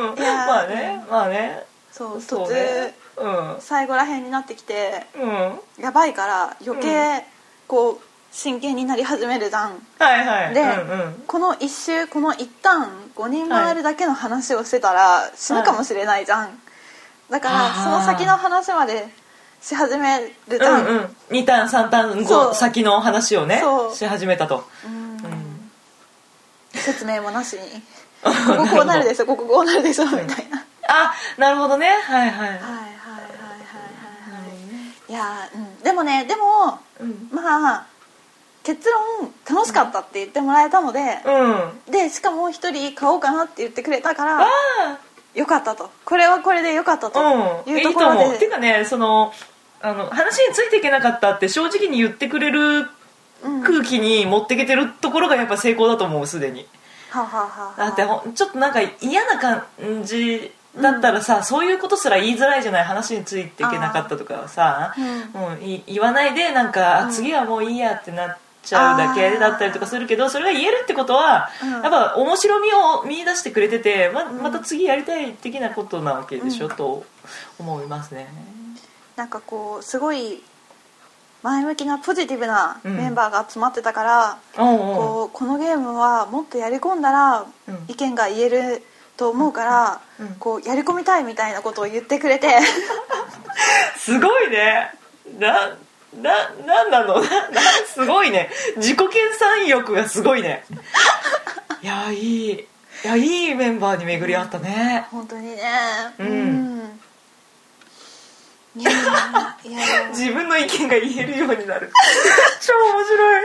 [0.11, 0.19] うん。
[0.19, 1.05] まあね。
[1.09, 1.65] まあね。
[1.91, 2.93] そう途そうね。
[2.97, 3.61] 中うん。
[3.61, 5.25] 最後らへんになってきてう
[5.79, 5.83] ん。
[5.83, 7.25] やばいから余計
[7.67, 7.99] こう
[8.31, 9.71] 真剣になり始めるじゃん。
[9.99, 10.53] はいはい。
[10.53, 10.73] で、うんう
[11.09, 11.23] ん。
[11.27, 16.59] この一周この一旦5人回るだけの話をしてたら死ぬかもしれないじゃん、
[17.29, 19.07] だからあーその先の話まで
[19.61, 21.03] し始めるじゃん、うんうん。
[21.29, 22.55] 2ターン3ターン後そう。
[22.55, 23.95] 先の話をねそう。
[23.95, 24.63] し始めたと。
[24.85, 24.93] うん。
[24.93, 25.69] うん。
[26.73, 27.61] 説明もなしに。
[28.23, 31.87] こここうなるでしょこここうなるでしょみたいな、あなるほどね。
[31.87, 32.39] はいはい。
[32.39, 35.79] はいはいはいはいはいはいいやーうん。
[35.83, 37.29] でもねでもうん。
[37.31, 37.87] まあ
[38.63, 41.91] 結論楽しかったって言ってもらえたので、うん。
[41.91, 44.47] でしかも一人買おうかなって言ってくれたかあら
[45.35, 45.89] よかったと。
[46.05, 47.71] これはこれでよかったとあうん。
[47.71, 48.37] いいういとところで、思う。
[48.37, 49.33] ていうかねその
[49.81, 52.87] あの話についていけなかったって正直に言ってくれる
[53.43, 53.63] うん。
[53.63, 56.65] 空気に持ってけてるところがやっぱ成功だと思うすでに
[57.09, 59.65] はあはあはあだってちょっとなんか嫌な感
[60.05, 65.41] じだったらさ、そういうことすら言いづらいじゃない話についていけなかったとかさ、うん。
[65.41, 67.11] もうい言わないでなんか、あうん。
[67.11, 71.71] 次はもういいやってなっちゃうだけだったりとかするけどそれが言えるってことは、うん。
[71.71, 74.41] やっぱ面白みを見出してくれててまん。
[74.41, 76.75] また次やりたい的なことなわけでしょ、うん。
[76.75, 77.05] と
[77.59, 78.27] 思いますね。
[79.15, 80.41] なんかこうすごい
[81.43, 87.85] 前向きなポジティブなうんメンバーが集まってたから、こうこのゲームはもっとやり込んだらうん。
[87.89, 88.83] 意見が言える
[89.17, 90.35] と思うから、うん。
[90.35, 92.59] こうやり込みたいみたいなことを言ってくれて。
[93.97, 94.91] すごいね。
[95.39, 95.75] な
[96.21, 97.21] ななんなの？
[97.21, 98.49] な なすごいね。
[98.77, 99.07] 自己研
[99.61, 100.63] 鑽欲がすごいね。
[101.81, 102.51] いやいい。
[102.53, 105.07] いやいいメンバーに巡り合ったね。
[105.11, 105.61] 本当にね。
[106.19, 106.27] うん。
[106.27, 106.99] うん。
[108.75, 108.93] いやい
[109.71, 111.91] や 自分の意見が言えるようになる。
[112.61, 113.43] 超面白い。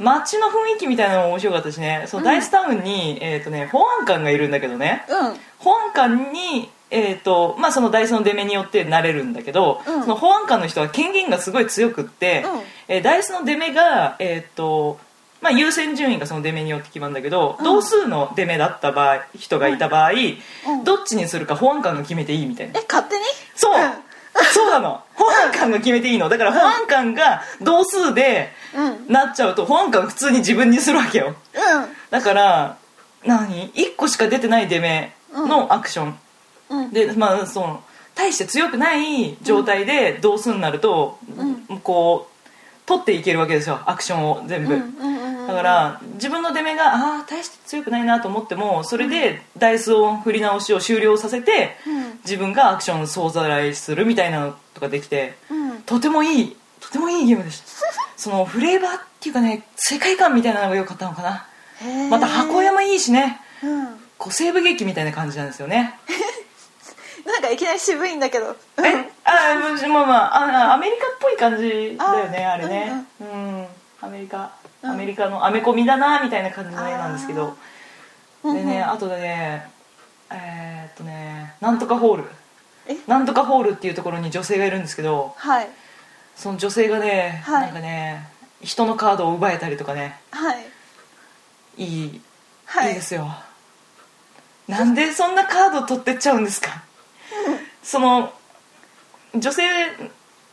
[0.00, 2.04] 街の雰囲気みたいなのも面白かったしね。
[2.06, 5.04] そのダイスタウンに、えーとね、保安官がいるんだけどね。
[5.08, 5.36] うん。
[5.58, 10.02] 保安官に、えーとまあ、そのダイスの出目によってなれるんだけど、うん。
[10.02, 12.60] その保安官の人は権限がすごい強くって、うん。
[12.88, 14.98] えーダイスの出目が、えーと
[15.42, 17.64] まあ、優先順位がその出目によって決まるんだけど、うん。
[17.64, 20.84] 同数の出目だった場合人がいた場合、うん。
[20.84, 22.80] どっちにするか保安官が決めていいみたいな。
[22.80, 23.24] え勝手に？
[23.54, 23.90] そう、うん
[24.52, 25.02] そうなの。
[25.14, 26.28] 保安官が決めていいの。
[26.28, 28.84] だから保安官が同数でうん。
[28.84, 31.34] うんなっちゃうと保安官普通に自分にするわけよ。
[32.10, 32.76] だから
[33.24, 36.18] 何？1個しか出てない出目のアクション、
[36.70, 36.90] うん。
[36.92, 37.82] でまあその
[38.14, 41.18] 大して強くない状態で同数になると、
[41.82, 42.40] こう
[42.86, 43.80] 取っていけるわけですよ。
[43.86, 55.82] アクションを全部、うんうんうんだから自分の出目がああ大して強くないなと思ってもそれでダイスを振り直しを終了させて、うん自分がアクション総ざらいするみたいなのとかできてうん。
[55.82, 57.66] とてもいいとてもいいゲームでした。
[58.16, 61.46] そのフレーバーっていうかね世界観みたいなのが良かったのかな。
[62.08, 63.40] また箱山いいしね。
[63.62, 64.00] うん。
[64.16, 65.98] こう西部劇みたいな感じなんですよね。
[67.26, 68.56] なんかいきなり渋いんだけど。
[68.78, 69.10] え？
[69.24, 69.54] あ
[69.88, 73.04] まあまああアメリカっぽい感じだよねああれね。
[73.20, 73.66] うん、
[74.02, 77.56] アメリカアメリカのアメコミだなみたいな感じの絵なんですけど。
[78.44, 78.56] うん。
[78.56, 79.68] でねあとでね
[80.32, 82.24] えーっとねなんとかホール。
[82.86, 82.96] え？
[83.06, 85.68] なんとかホールっていうところに女性がいるんですけどはい。
[86.36, 87.62] その女性がね、はい。
[87.66, 88.26] なんかね
[88.62, 90.18] 人のカードを奪えたりとかね。
[90.30, 90.64] はい。
[91.76, 92.20] いい、
[92.64, 92.88] はい。
[92.88, 93.28] いいですよ。
[94.68, 96.82] なんでそんなカード取ってっちゃうんですか？
[97.82, 98.32] その
[99.34, 99.62] 女性、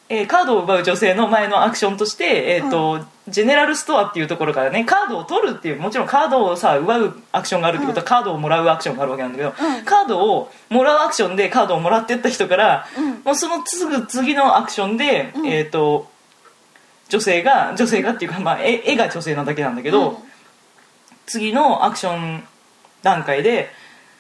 [0.10, 9.84] えーカードを奪う女性の前のアクションとして、えーとジェネラルストアっていうところからねカードを取るっていうもちろんカードをさ奪うアクションがあるってことは、カードをもらうアクションがあるわけなんだけど、うん。
[9.86, 13.22] カードをもらうアクションでカードをもらってった人から、うん。
[13.26, 15.48] もうそのすぐ次のアクションで、うん。
[15.48, 16.10] えっ、と
[17.10, 20.18] 女性が女性がっていうか、まあ、絵絵が女性なだけなんだけど、うん。
[21.26, 22.44] 次のアクション
[23.04, 23.70] 段階で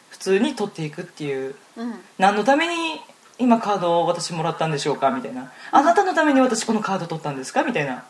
[0.09, 1.55] 普通に取っていくっていう。
[1.77, 1.93] うん。
[2.17, 2.99] 何のために
[3.39, 5.11] 今カードを私もらったんでしょうか？
[5.11, 5.51] みたいな。
[5.71, 7.63] あなたのために私このカード取ったんですか？
[7.63, 8.03] みたいな。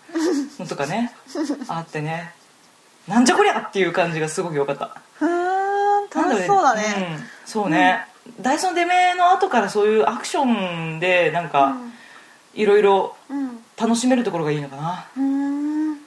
[0.59, 1.13] のとかね。
[1.67, 2.33] あってね。
[3.07, 4.97] なんじゃこりゃっていう感じがすごく良かった。
[5.13, 7.17] ふーん楽しそうだろね。
[7.17, 8.05] うん、そうね、
[8.41, 10.43] ダイソン出目の後からそういうアクショ
[10.95, 11.75] ンでなんか
[12.53, 13.63] いろいろうん。
[13.79, 15.05] 楽しめるところがいいのかな。
[15.15, 15.91] うんうん。
[15.91, 15.97] うん。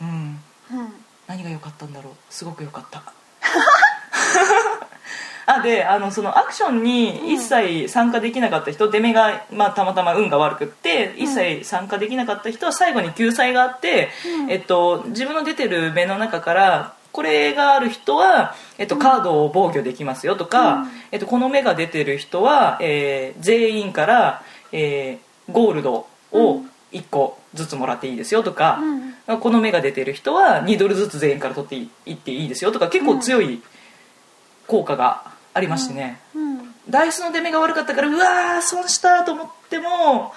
[0.00, 0.40] うん。
[1.26, 2.12] 何が良かったんだろう。
[2.30, 3.02] すごく良かった
[5.46, 14.08] あであのそのアクションに一切参加できなかった人、出目が、まあ、たまたま運が悪くって、で一切参加できなかった人は最後に救済があって、
[14.40, 14.50] うん。
[14.50, 20.90] えっと、自分の出てる目の中からこれがある人は、えっと、カードを防御できますよとか、うん。
[21.12, 28.80] えっと、この目が出てる人は、えー全員から、えーゴールドを1個ずつもらっていいですよとか、
[29.28, 29.38] うん。
[29.40, 33.60] この目が出てる人は2ドルずつ全員から取っていいっていいですよとか結構強い
[34.68, 36.74] 効果がありましてね、うん。
[36.88, 40.34] ダイスの出目が悪かったからうわー損したと思っても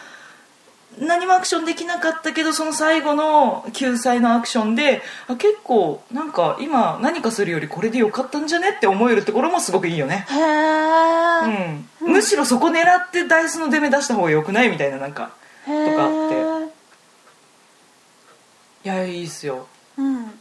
[0.99, 14.69] 何もアクションできなかったけどその最後の救済のアクションであ結構なんか今何かするよりこれでよかったんじゃねって思えるところもすごくいいよね、へえ、うん、むしろそこ狙ってダイスの出目出した方がよくない？
[14.69, 15.32] みたいななんか
[15.65, 16.69] とかあって。
[18.86, 19.67] いやいいっすよ。
[19.97, 20.38] うん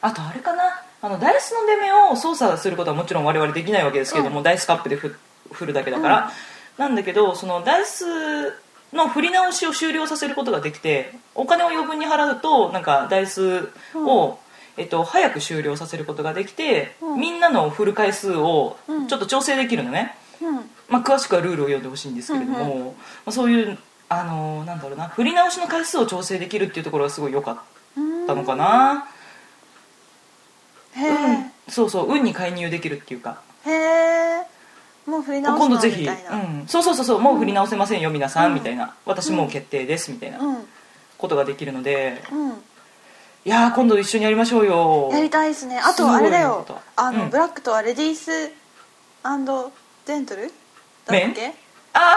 [0.00, 0.62] あとあれかな？
[1.00, 5.16] あのダイスの出目を操作することはもちろん我々できないわけですけども、ダイスカップでふ
[5.52, 6.32] 振るだけだから、
[6.76, 8.04] なんだけどそのダイス
[8.92, 14.38] の振り直しを終了させることができてお金を余分に払うとなんかダイスを、
[14.76, 17.20] えっと、早く終了させることができて、うん。
[17.20, 19.08] みんなの振る回数をうん。
[19.08, 20.56] ちょっと調整できるのね、うん。
[20.88, 22.92] まあ、詳しくはルールを読んでほしいんですけれども、うんま
[23.26, 27.56] あ、そういうあのなんだろうな振り直しの回数を調整できるっていうところがすごい良かっ
[28.26, 29.06] たのかな、
[30.98, 33.40] へん、そうそう運に介入できるっていうか。
[33.66, 34.42] へえ
[35.06, 38.94] もう振り直今度ぜひ、うん、そうそうそうそうもう振り直せませんよ皆さん、うんみたいな。
[39.06, 40.68] 私もう決定ですみたいなうん。
[41.16, 42.22] ことができるので。
[42.30, 42.50] うん。
[43.44, 45.08] いやー今度一緒にやりましょうよ。
[45.12, 45.78] やりたいですね。
[45.78, 46.66] あとあれだよ。
[46.96, 47.30] あの、うん。
[47.30, 50.52] ブラックとはレディースジェントル
[51.06, 51.54] だっけ？
[51.94, 52.16] あ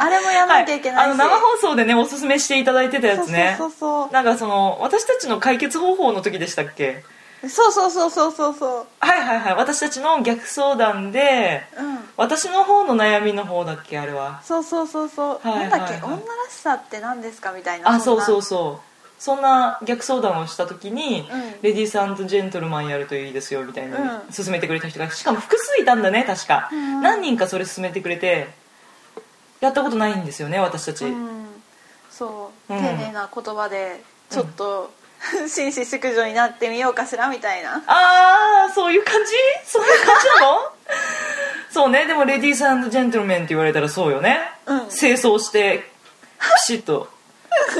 [0.00, 1.08] あれもやんなきゃいけないし。
[1.08, 3.54] はあの生放送でねおすすめしていただいてたやつね。
[3.56, 4.12] そうそう。
[4.12, 7.02] なんかその私たちの解決方法の時でしたっけ？
[7.48, 8.86] そうそうそうそうそうそう。
[9.00, 9.54] はいはいはい。
[9.54, 11.98] 私たちの逆相談でうん。
[12.16, 14.40] 私の方の悩みの方だっけあれは。
[14.44, 15.70] そうそうそうそう、はいはいはい。
[15.70, 16.04] なんだっけ？
[16.06, 19.22] 女らしさって何ですかみたいなあそうそううそう。
[19.22, 21.62] そんな逆相談をした時に、うん。
[21.62, 21.92] レディース
[22.26, 23.98] ジェントルマンやるといいですよみたいにうん。
[24.34, 27.02] 勧めてくれた人がしかも複数いたんだね確か、うん。
[27.02, 28.48] 何人かそれ勧めてくれて
[29.60, 31.46] やったことないんですよね私たち、うん。
[32.10, 32.78] そう、うん。
[32.78, 34.90] 丁寧な言葉でちょっと、
[35.48, 37.82] 紳士淑女になってみようかしらみたいな。
[37.86, 39.32] ああそういう感じ？
[39.64, 40.72] そういう感じなの？
[41.72, 42.06] そうね。
[42.06, 44.88] でもレディースジェントルメンって言われたらそうよね、うん。
[44.88, 45.90] 清掃して
[46.38, 47.08] ピシッと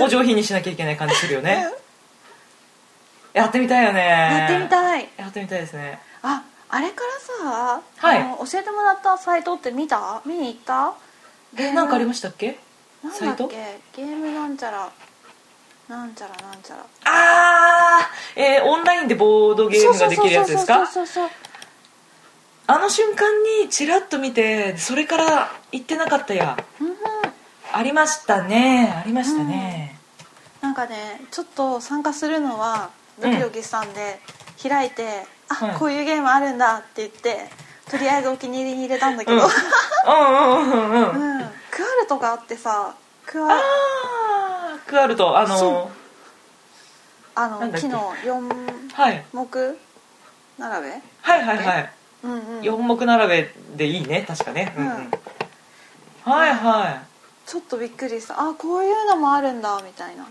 [0.00, 1.68] お上品にしなきゃいけない感じするよね。
[3.32, 4.06] やってみたいよね。
[4.40, 5.08] やってみたい。
[5.16, 6.00] やってみたいですね。
[6.22, 7.02] ああれか
[7.44, 8.22] らさ、はい。
[8.50, 10.20] 教えてもらったサイトって見た？
[10.24, 10.94] 見に行った？
[11.58, 12.58] えなんかありましたっけ？
[13.02, 13.80] サイトなんだっけ？
[13.94, 14.90] ゲームなんちゃら
[15.88, 16.82] なんちゃらなんちゃら。
[17.04, 20.86] ああえーオンラインでボードゲームができるやつですか？
[20.86, 21.30] そうそうそうそう。
[22.68, 23.28] あの瞬間
[23.62, 26.56] にチラッと見てそれから行ってなかったや。
[26.78, 26.96] そううん。
[27.72, 29.02] ありましたね。
[29.04, 29.96] ありましたね、
[30.62, 34.18] なんかねちょっと参加するのはドキドキしたんで、
[34.62, 37.50] 開いて「あ、はいこういうゲームあるんだ」って言って
[37.90, 41.40] とりあえずお気に入りに入れたんだけうん、ど、うんうんうんうんうん。
[41.40, 42.94] うん、クアルトがあってさ
[43.26, 43.48] クア
[44.86, 45.90] ああクアルトあその
[47.34, 49.24] あの木の4はい。
[49.32, 49.76] 目
[50.58, 50.92] 並べ？
[51.22, 51.92] はいはいはい。
[52.22, 52.62] うんうん。
[52.62, 54.92] 四目並べでいいね確かね、うんうん。
[54.92, 55.10] うん。
[56.22, 57.02] はいは
[57.44, 58.40] ちょっとびっくりした。
[58.40, 60.26] あこういうのもあるんだみたいな。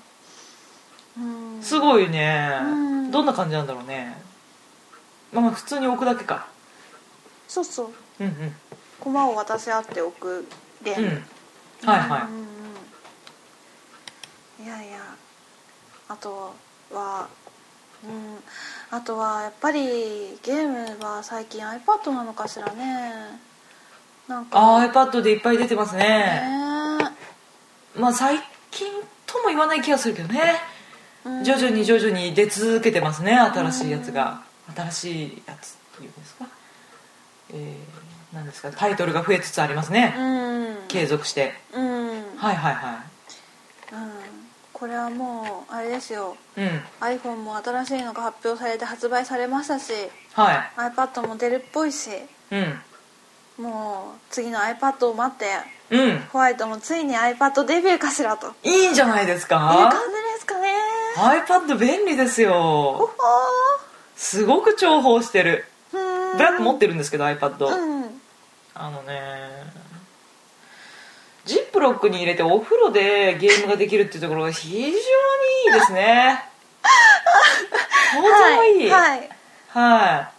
[1.17, 1.59] うん。
[1.59, 2.65] いすごいね、う
[3.07, 3.11] ん。
[3.11, 4.17] どんな感じなんだろうね。
[5.31, 6.47] まあまあ普通に置くだけか。
[7.47, 7.89] そうそう。
[8.19, 8.55] うんうん。
[8.99, 10.47] 駒を渡し合っておく
[10.83, 11.03] ゲーうん。
[11.05, 11.23] ム、
[11.85, 12.21] はいはい、
[14.63, 14.99] いやいや。
[16.07, 16.53] あと
[16.91, 17.27] は
[18.03, 18.37] うん。
[18.91, 23.39] あとはやっぱりゲームは最近 iPad なのかしらね。
[24.27, 24.59] なんか。
[24.59, 26.03] ああ iPad でいっぱい出てますね。
[26.03, 27.11] ね
[27.95, 28.39] まあ最
[28.71, 28.87] 近
[29.25, 30.55] とも言わない気がするけどね。
[31.25, 31.43] うん。
[31.43, 34.43] 徐々に徐々に出続けてますね新しいやつが。
[34.75, 36.45] 新しいやつっていうんですか？
[37.53, 38.71] えー、なんですか？
[38.71, 40.87] タイトルが増えつつありますね、うん。
[40.87, 41.53] 継続して。
[41.71, 42.73] うん、うん、はいはい。
[42.73, 43.03] は
[44.77, 46.35] これはもうあれですよ。
[46.57, 46.67] いうん。
[46.99, 49.93] iPhone も新しいのが発表されて発売されましたし
[50.33, 52.11] は iPad も出るっぽいしい
[53.57, 53.63] うん。
[53.63, 55.45] もう次の iPad を待って
[55.89, 56.19] うん。
[56.33, 58.47] ホワイトもついに iPad デビューかしらと。
[58.47, 59.57] いういいんじゃないですか。
[59.57, 60.69] 感じですかね。
[61.15, 63.11] iPad 便利ですよ。
[64.17, 65.65] すごく重宝してる。
[65.93, 65.97] ブ
[66.43, 68.21] ラック持ってるんですけど iPad、うん。
[68.73, 69.73] あのね
[71.45, 76.43] ジップロックに入れてお風呂でゲームができるっていうところが非常にいいですね。
[78.15, 78.89] とてもいい。
[78.89, 79.29] はい、
[79.69, 80.31] はは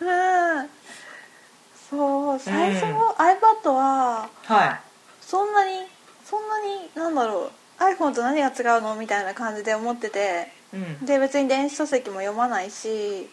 [0.00, 0.70] い、うん。
[1.88, 4.80] そう最初の iPad ははい。
[5.22, 5.86] そんなに
[6.24, 11.06] そんなになんだろう iPhone と何が違うのみたいな感じで思っててうん。
[11.06, 13.30] で別に電子書籍も読まないし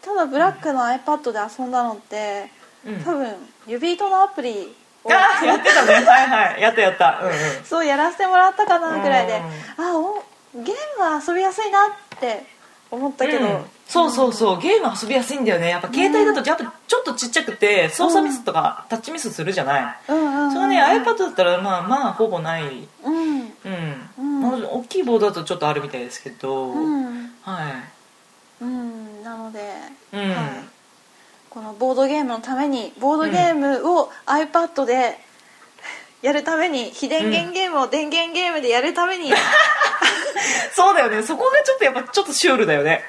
[0.00, 2.50] ただブラックの iPad で遊んだのって、
[2.86, 3.02] あうん。
[3.02, 3.34] 多分
[3.66, 5.94] 指糸のアプリをあやってたね。
[6.04, 6.62] はいはい。
[6.62, 7.20] やったやった。
[7.22, 7.64] うんうん。
[7.64, 9.42] そうやらせてもらったかなぐらいで、
[9.78, 10.24] うんあお
[10.54, 11.90] ゲームは遊びやすいなっ
[12.20, 12.44] て
[12.90, 14.60] 思ったけど、うんそうそうそう。
[14.60, 15.68] ゲーム遊びやすいんだよね。
[15.68, 22.88] やっぱ携帯だとやっぱちょっとちっちゃくて操作ミスとかタッチミスするじゃない、うんそれね iPad だったらまあまあほぼない。
[23.04, 23.14] うん。
[23.14, 24.40] うん、うん。
[24.40, 27.34] まあ大きいボードだとちょっとあるみたいですけど、うん。
[27.42, 27.82] は
[28.60, 29.22] うん。
[29.22, 29.58] なので、
[30.12, 30.30] い、うん。
[30.30, 30.38] はい、
[31.54, 35.16] このボードゲームのためにボードゲームを iPad で
[36.20, 39.30] やるために非電源ゲームを電源ゲームでやるために、
[40.72, 41.22] そうだよね。
[41.22, 43.02] そこがちょっとやっぱちょっとシュールだよね。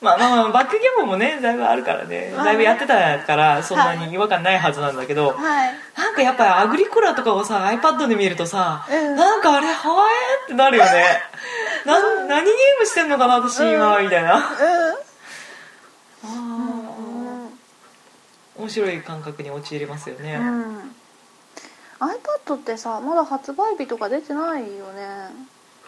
[0.00, 2.32] まあまあまあバックギャモンもねだいぶあるからね。
[2.34, 5.74] まあだいぶやってたからそんなに違和感ないはずなんだけど、はい。
[5.98, 9.16] なんかやっぱりアグリコラとかをさ iPad で見るとさ、うん。
[9.16, 11.04] なんかあれはえーってなるよね。
[11.84, 14.36] な何ゲームしてんのかな私今、みたいな。
[14.36, 16.85] あー
[18.58, 20.94] 面白い感覚に陥りますよね、うん。
[22.00, 25.06] iPad ってさまだ発売日とか出てないよね。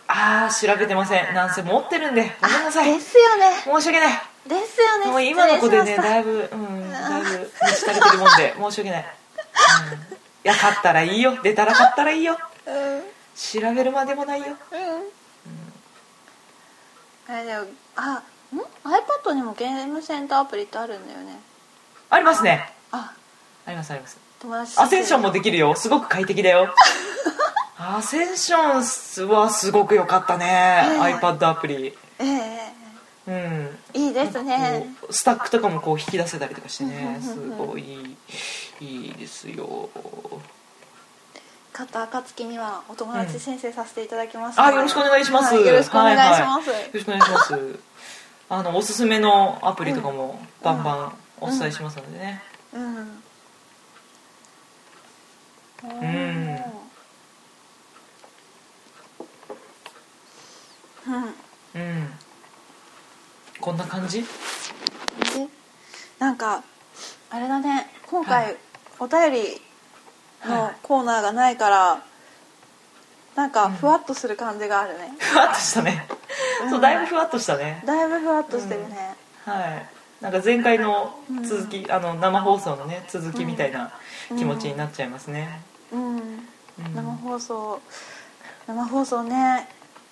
[0.07, 1.35] ああ調べてません。
[1.35, 2.23] なんせ持ってるんで。
[2.41, 2.93] ごめんなさい。
[2.93, 3.53] ですよね。
[3.65, 4.23] 申し訳ない。
[4.49, 5.11] ですよね。
[5.11, 9.07] もう今の子でねだいぶうんだいぶ満ち足りてるもんで申し訳ない、うん、い
[10.45, 11.39] や買ったらいいよ。
[11.43, 12.39] 出たら買ったらいいよ。
[12.67, 13.03] うん。
[13.37, 14.47] 調べるまでもないよ。
[17.29, 17.67] うん、あれだよ
[17.97, 18.23] あん
[18.83, 21.39] ？iPad にもゲームセンターアプリってあるんだよね
[22.11, 22.73] ありますね。
[22.93, 23.13] あ
[23.67, 23.71] あ。
[23.71, 24.19] りますあります。
[24.41, 25.75] 友達アセンションもできるよ。
[25.75, 26.75] すごく快適だよ。
[27.79, 30.99] アセンションはすごく良かったね、ええ。
[31.15, 31.97] iPad アプリ。
[32.19, 32.73] ええ
[33.29, 33.79] うん。
[33.93, 34.95] いいですね。
[35.11, 37.19] スタックとかもこう引き出せたりとかしてね。
[37.23, 38.17] すうんうんうんごい
[38.81, 39.91] いいですよ。
[41.73, 46.87] 買った暁にはお友達申請させていただきます、あよろしくお願いします、はいよろしくお願いします、はいはい。
[46.87, 47.79] よろしくお願いします。
[48.51, 52.83] あのおすすめのアプリとかもバンバンお伝えしますのでね、うん。
[52.83, 52.89] ん
[61.07, 61.35] うん。
[61.75, 62.13] うん。
[63.61, 64.23] こんな感じ？
[64.23, 64.27] で
[66.19, 66.63] なんか
[67.31, 67.89] あれだね。
[68.07, 68.57] 今回、はい。
[69.01, 69.61] お便り
[70.45, 72.03] のコーナーがないから、
[73.37, 76.09] なんかふわっとする感じがあるね、ふわっとしたね、
[76.65, 76.71] うん。
[76.71, 77.83] そうだいぶふわっとしたね。
[77.87, 81.15] だいぶふわっとしてるね、はいなんか前回の
[81.45, 83.93] 続き、あの生放送のね続きみたいな
[84.29, 85.61] 気持ちになっちゃいますね、
[85.93, 86.17] うん。
[86.17, 86.95] うん。
[86.95, 87.81] 生放送。
[88.67, 89.69] 生放送ね。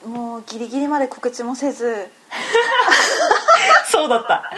[0.06, 2.08] もうギリギリまで告知もせず。
[3.90, 4.50] そうだった。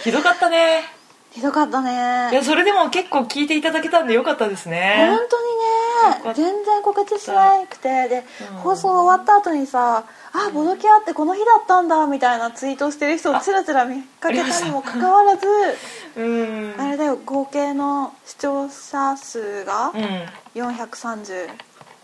[0.00, 0.98] ひどかったね。
[1.30, 5.06] ひどかったいねやそれでも結構聞いていただけたんでよかったですね。
[5.08, 6.34] 本当にね。
[6.34, 8.08] 全然告知しなくて。
[8.08, 8.56] で、うん。
[8.58, 10.04] 放送終わった後にさ
[10.46, 15.46] 「あボドキャってこの日だったんだ」みたいなツイートしてる人をちらちら見かけたにもかかわらず
[16.16, 16.74] うん。
[16.78, 20.26] あれだよ合計の視聴者数がうん。
[20.54, 21.48] 430、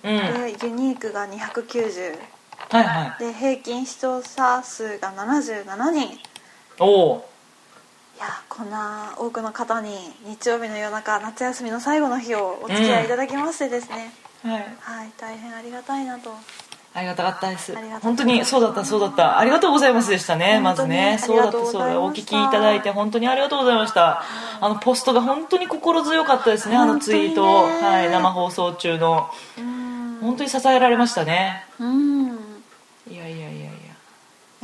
[0.05, 2.19] うんはいでユニークが290
[2.71, 6.13] はいで平均視聴者数が77人。
[6.15, 6.21] い
[6.81, 6.87] お。
[6.87, 7.29] お
[8.19, 14.13] やこんな多くの方に日曜日の夜中夏休みの最後の日をお付き合いいただきましてですね、
[14.45, 14.77] はい。
[14.79, 16.33] はい大変ありがたいなと
[16.97, 17.75] ありがたかったです。
[18.03, 19.41] 本当にそうだったそうだった。
[19.41, 20.61] ありがとうございますでしたね。
[20.61, 21.19] まずね。
[21.21, 24.23] そうだったそうだお聞きいただいて本当にありがとうございました。
[24.61, 29.29] あのポストが本当に心強かったですねあのツイート、はい、生放送中の。
[29.59, 30.19] うん。
[30.21, 31.67] 本当に支えられましたね。
[31.81, 32.27] うん。
[33.11, 33.64] いやいやいや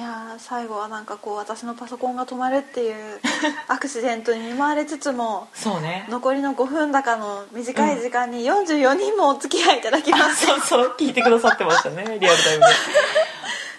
[0.00, 3.20] いや最後はなんかこう私のパソコンが止まるっていう
[3.68, 6.06] アクシデントに見舞われつつもそうね。
[6.08, 12.64] 残りの5分高の短い時間に44人もお付き合いいただきまあす、そうそう聞いてくださってましたね リアルタイム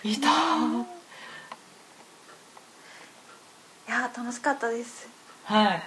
[0.03, 0.09] で。
[0.11, 0.83] いたー。
[0.83, 0.85] い
[3.89, 5.07] やー楽しかったです。
[5.45, 5.65] はい。
[5.65, 5.81] はい。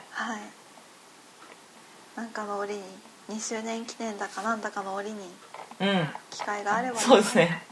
[2.17, 2.83] なんかの折に
[3.31, 5.33] 2周年記念だかなんだかの折に
[5.79, 6.09] うん。
[6.31, 7.65] 機会があればそうですね。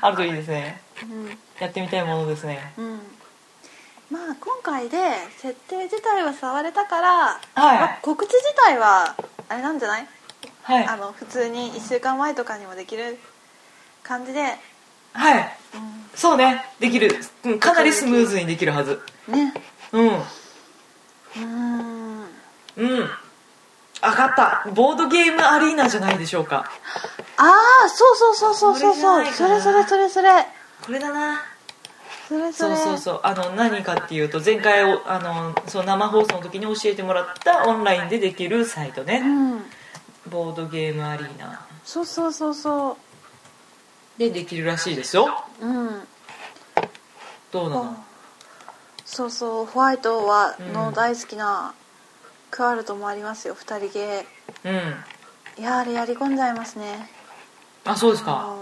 [0.00, 0.80] あるといいですね。
[1.02, 2.72] うんやってみたいものですね。
[2.78, 3.00] うん。
[4.10, 4.98] まあ今回で
[5.38, 7.40] 設定自体は触れたから、はい。
[7.54, 9.16] まあ告知自体は
[9.48, 10.08] あれなんじゃない、
[10.62, 10.86] はい。
[10.86, 13.18] あの普通に1週間前とかにもできる
[14.02, 14.42] 感じで、
[15.12, 15.58] はい。
[16.14, 16.64] そうね。
[16.78, 17.10] できる、
[17.44, 19.00] うん、かなりスムーズにできるはず。
[19.28, 19.54] うん、ね。
[19.92, 20.08] うん。
[20.08, 22.26] うーん。
[22.76, 23.10] うん。
[24.02, 24.70] 上がった。
[24.74, 26.70] ボードゲームアリーナじゃないでしょうか。
[27.38, 27.54] あ
[27.86, 29.26] あそうそうそうそうそうそう。
[29.26, 30.46] それそれそれそれ
[30.86, 31.40] これだな。
[32.28, 33.20] それそうそうそう。
[33.24, 39.62] あの何かっていうと前回おあのその生放送の時に教えてもらったオンラインでできるサイトね、うん。
[40.30, 41.66] ボードゲームアリーナ。
[41.84, 42.96] そうそうそうそ
[44.18, 45.44] でできるらしいですよ。
[45.60, 46.02] ううん。
[47.52, 47.96] どうなの？
[49.04, 49.66] そうそう。
[49.66, 51.74] ホワイトはうんの大好きな
[52.50, 53.54] クワルトもありますよ。
[53.54, 54.26] 二人ゲ
[54.64, 54.72] うん。
[54.72, 54.94] ー
[55.58, 57.08] いやあれやり込んじゃいますね。
[57.84, 58.54] あそうですか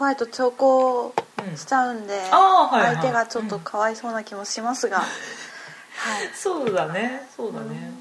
[0.00, 1.12] ホワイト長考
[1.46, 5.04] うんしちゃうんで、相手がちょっとかわいそうな気もしますが、は
[6.24, 7.28] いそうだね。
[7.36, 7.92] そうだね。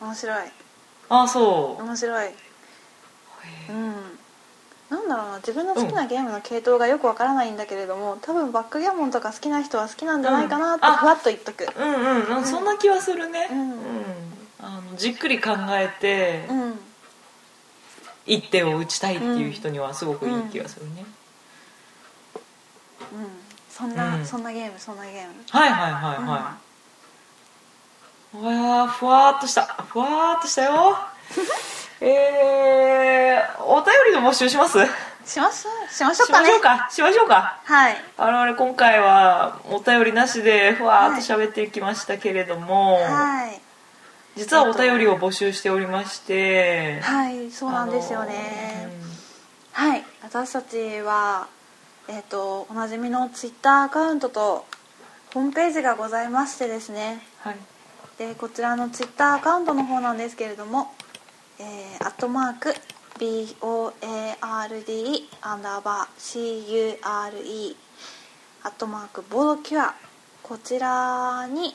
[0.00, 0.52] 面白い。
[1.08, 1.82] あそう。
[1.82, 2.26] 面白い。
[2.28, 2.32] へ
[3.70, 4.18] うん。
[4.88, 5.36] なんだろうな。
[5.38, 11.66] 自分の好きなゲームの系統がよくわからないんだけれども多分バックギャモンとか好きな人は好きなんじゃないかなってふわっと言っとく。
[11.76, 12.30] うんうん。
[12.30, 13.48] なんかそんな気はするね。
[13.50, 13.80] うん。
[14.60, 16.85] あのじっくり考えてうん、うん
[18.26, 21.04] 一手を打ちたいっていう人にはすごくいい気がするね。
[23.70, 24.26] そんな、うん。
[24.26, 25.34] そんなゲームそんなゲーム。
[25.50, 26.56] はいはいはいは
[28.34, 29.62] い、うわーふわーっとした。
[29.62, 30.96] ふわーっとしたよ。
[32.00, 34.78] えー、お便りの募集します？
[35.24, 35.66] します？
[35.90, 36.48] しましょうかね。
[36.48, 36.88] しましょうか？
[36.90, 37.58] しましょうか？
[37.64, 37.96] はい。
[38.16, 43.60] 我々今回はお便りなしでふわーっと喋っていきましたけれども、はい
[44.36, 47.00] 実はお便りを募集しておりまして。
[47.00, 48.90] はいそうなんですよね、
[49.72, 51.48] はい私たちは
[52.08, 54.64] えっ、とおなじみのツイッターアカウントと
[55.34, 57.22] ホームページがございましてですね。
[57.40, 57.56] はい。
[58.18, 60.92] でこちらのツイッターアカウントの方なんですけれども
[61.58, 62.74] えー、アットマーク
[63.18, 63.94] BOARD
[65.40, 67.76] アンダーバー CURE
[68.62, 69.94] アットマークボードキュア
[70.42, 71.74] こちらに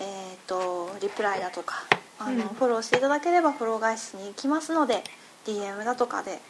[0.00, 1.84] えー、とリプライだとか
[2.18, 2.40] あの、うん。
[2.40, 5.04] フォローしていただければフォロー返しに行きますので
[5.46, 6.40] DM だとかで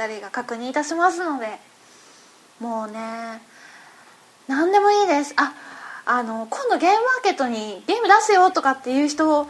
[0.00, 1.46] 2人が確認いたしますので
[2.58, 3.42] もうね
[4.48, 5.34] 何でもいいです。
[5.36, 5.52] あ
[6.06, 9.46] あの今度ゲームマーケットにゲーム出すよとかっていう人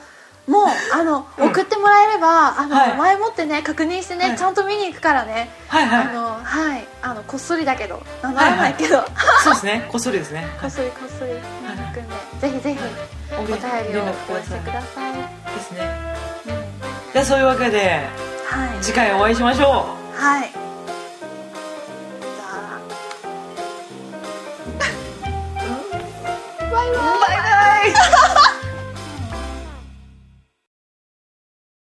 [0.47, 2.95] も あの、うん送ってもらえればあの、はい。
[2.97, 4.37] 前もってね確認してね、はい。
[4.39, 6.07] ちゃんと見に行くからね、はいはい。
[6.09, 6.87] あのはい。
[7.01, 9.05] あのこっそりだけど名乗らないけど、
[9.43, 9.89] そうですね。
[9.91, 10.47] こっそりですね。
[10.61, 12.79] こっそりこっそり見に行くんで、ぜひぜひ
[13.39, 16.15] おお便りを連絡お寄せください、ですね。
[16.47, 17.13] うん。
[17.13, 18.07] でそういうわけで
[18.51, 18.83] はい。
[18.83, 22.45] 次回お会いしましょうはいじゃ
[22.77, 22.81] あ
[26.61, 28.40] バイバイバイバイ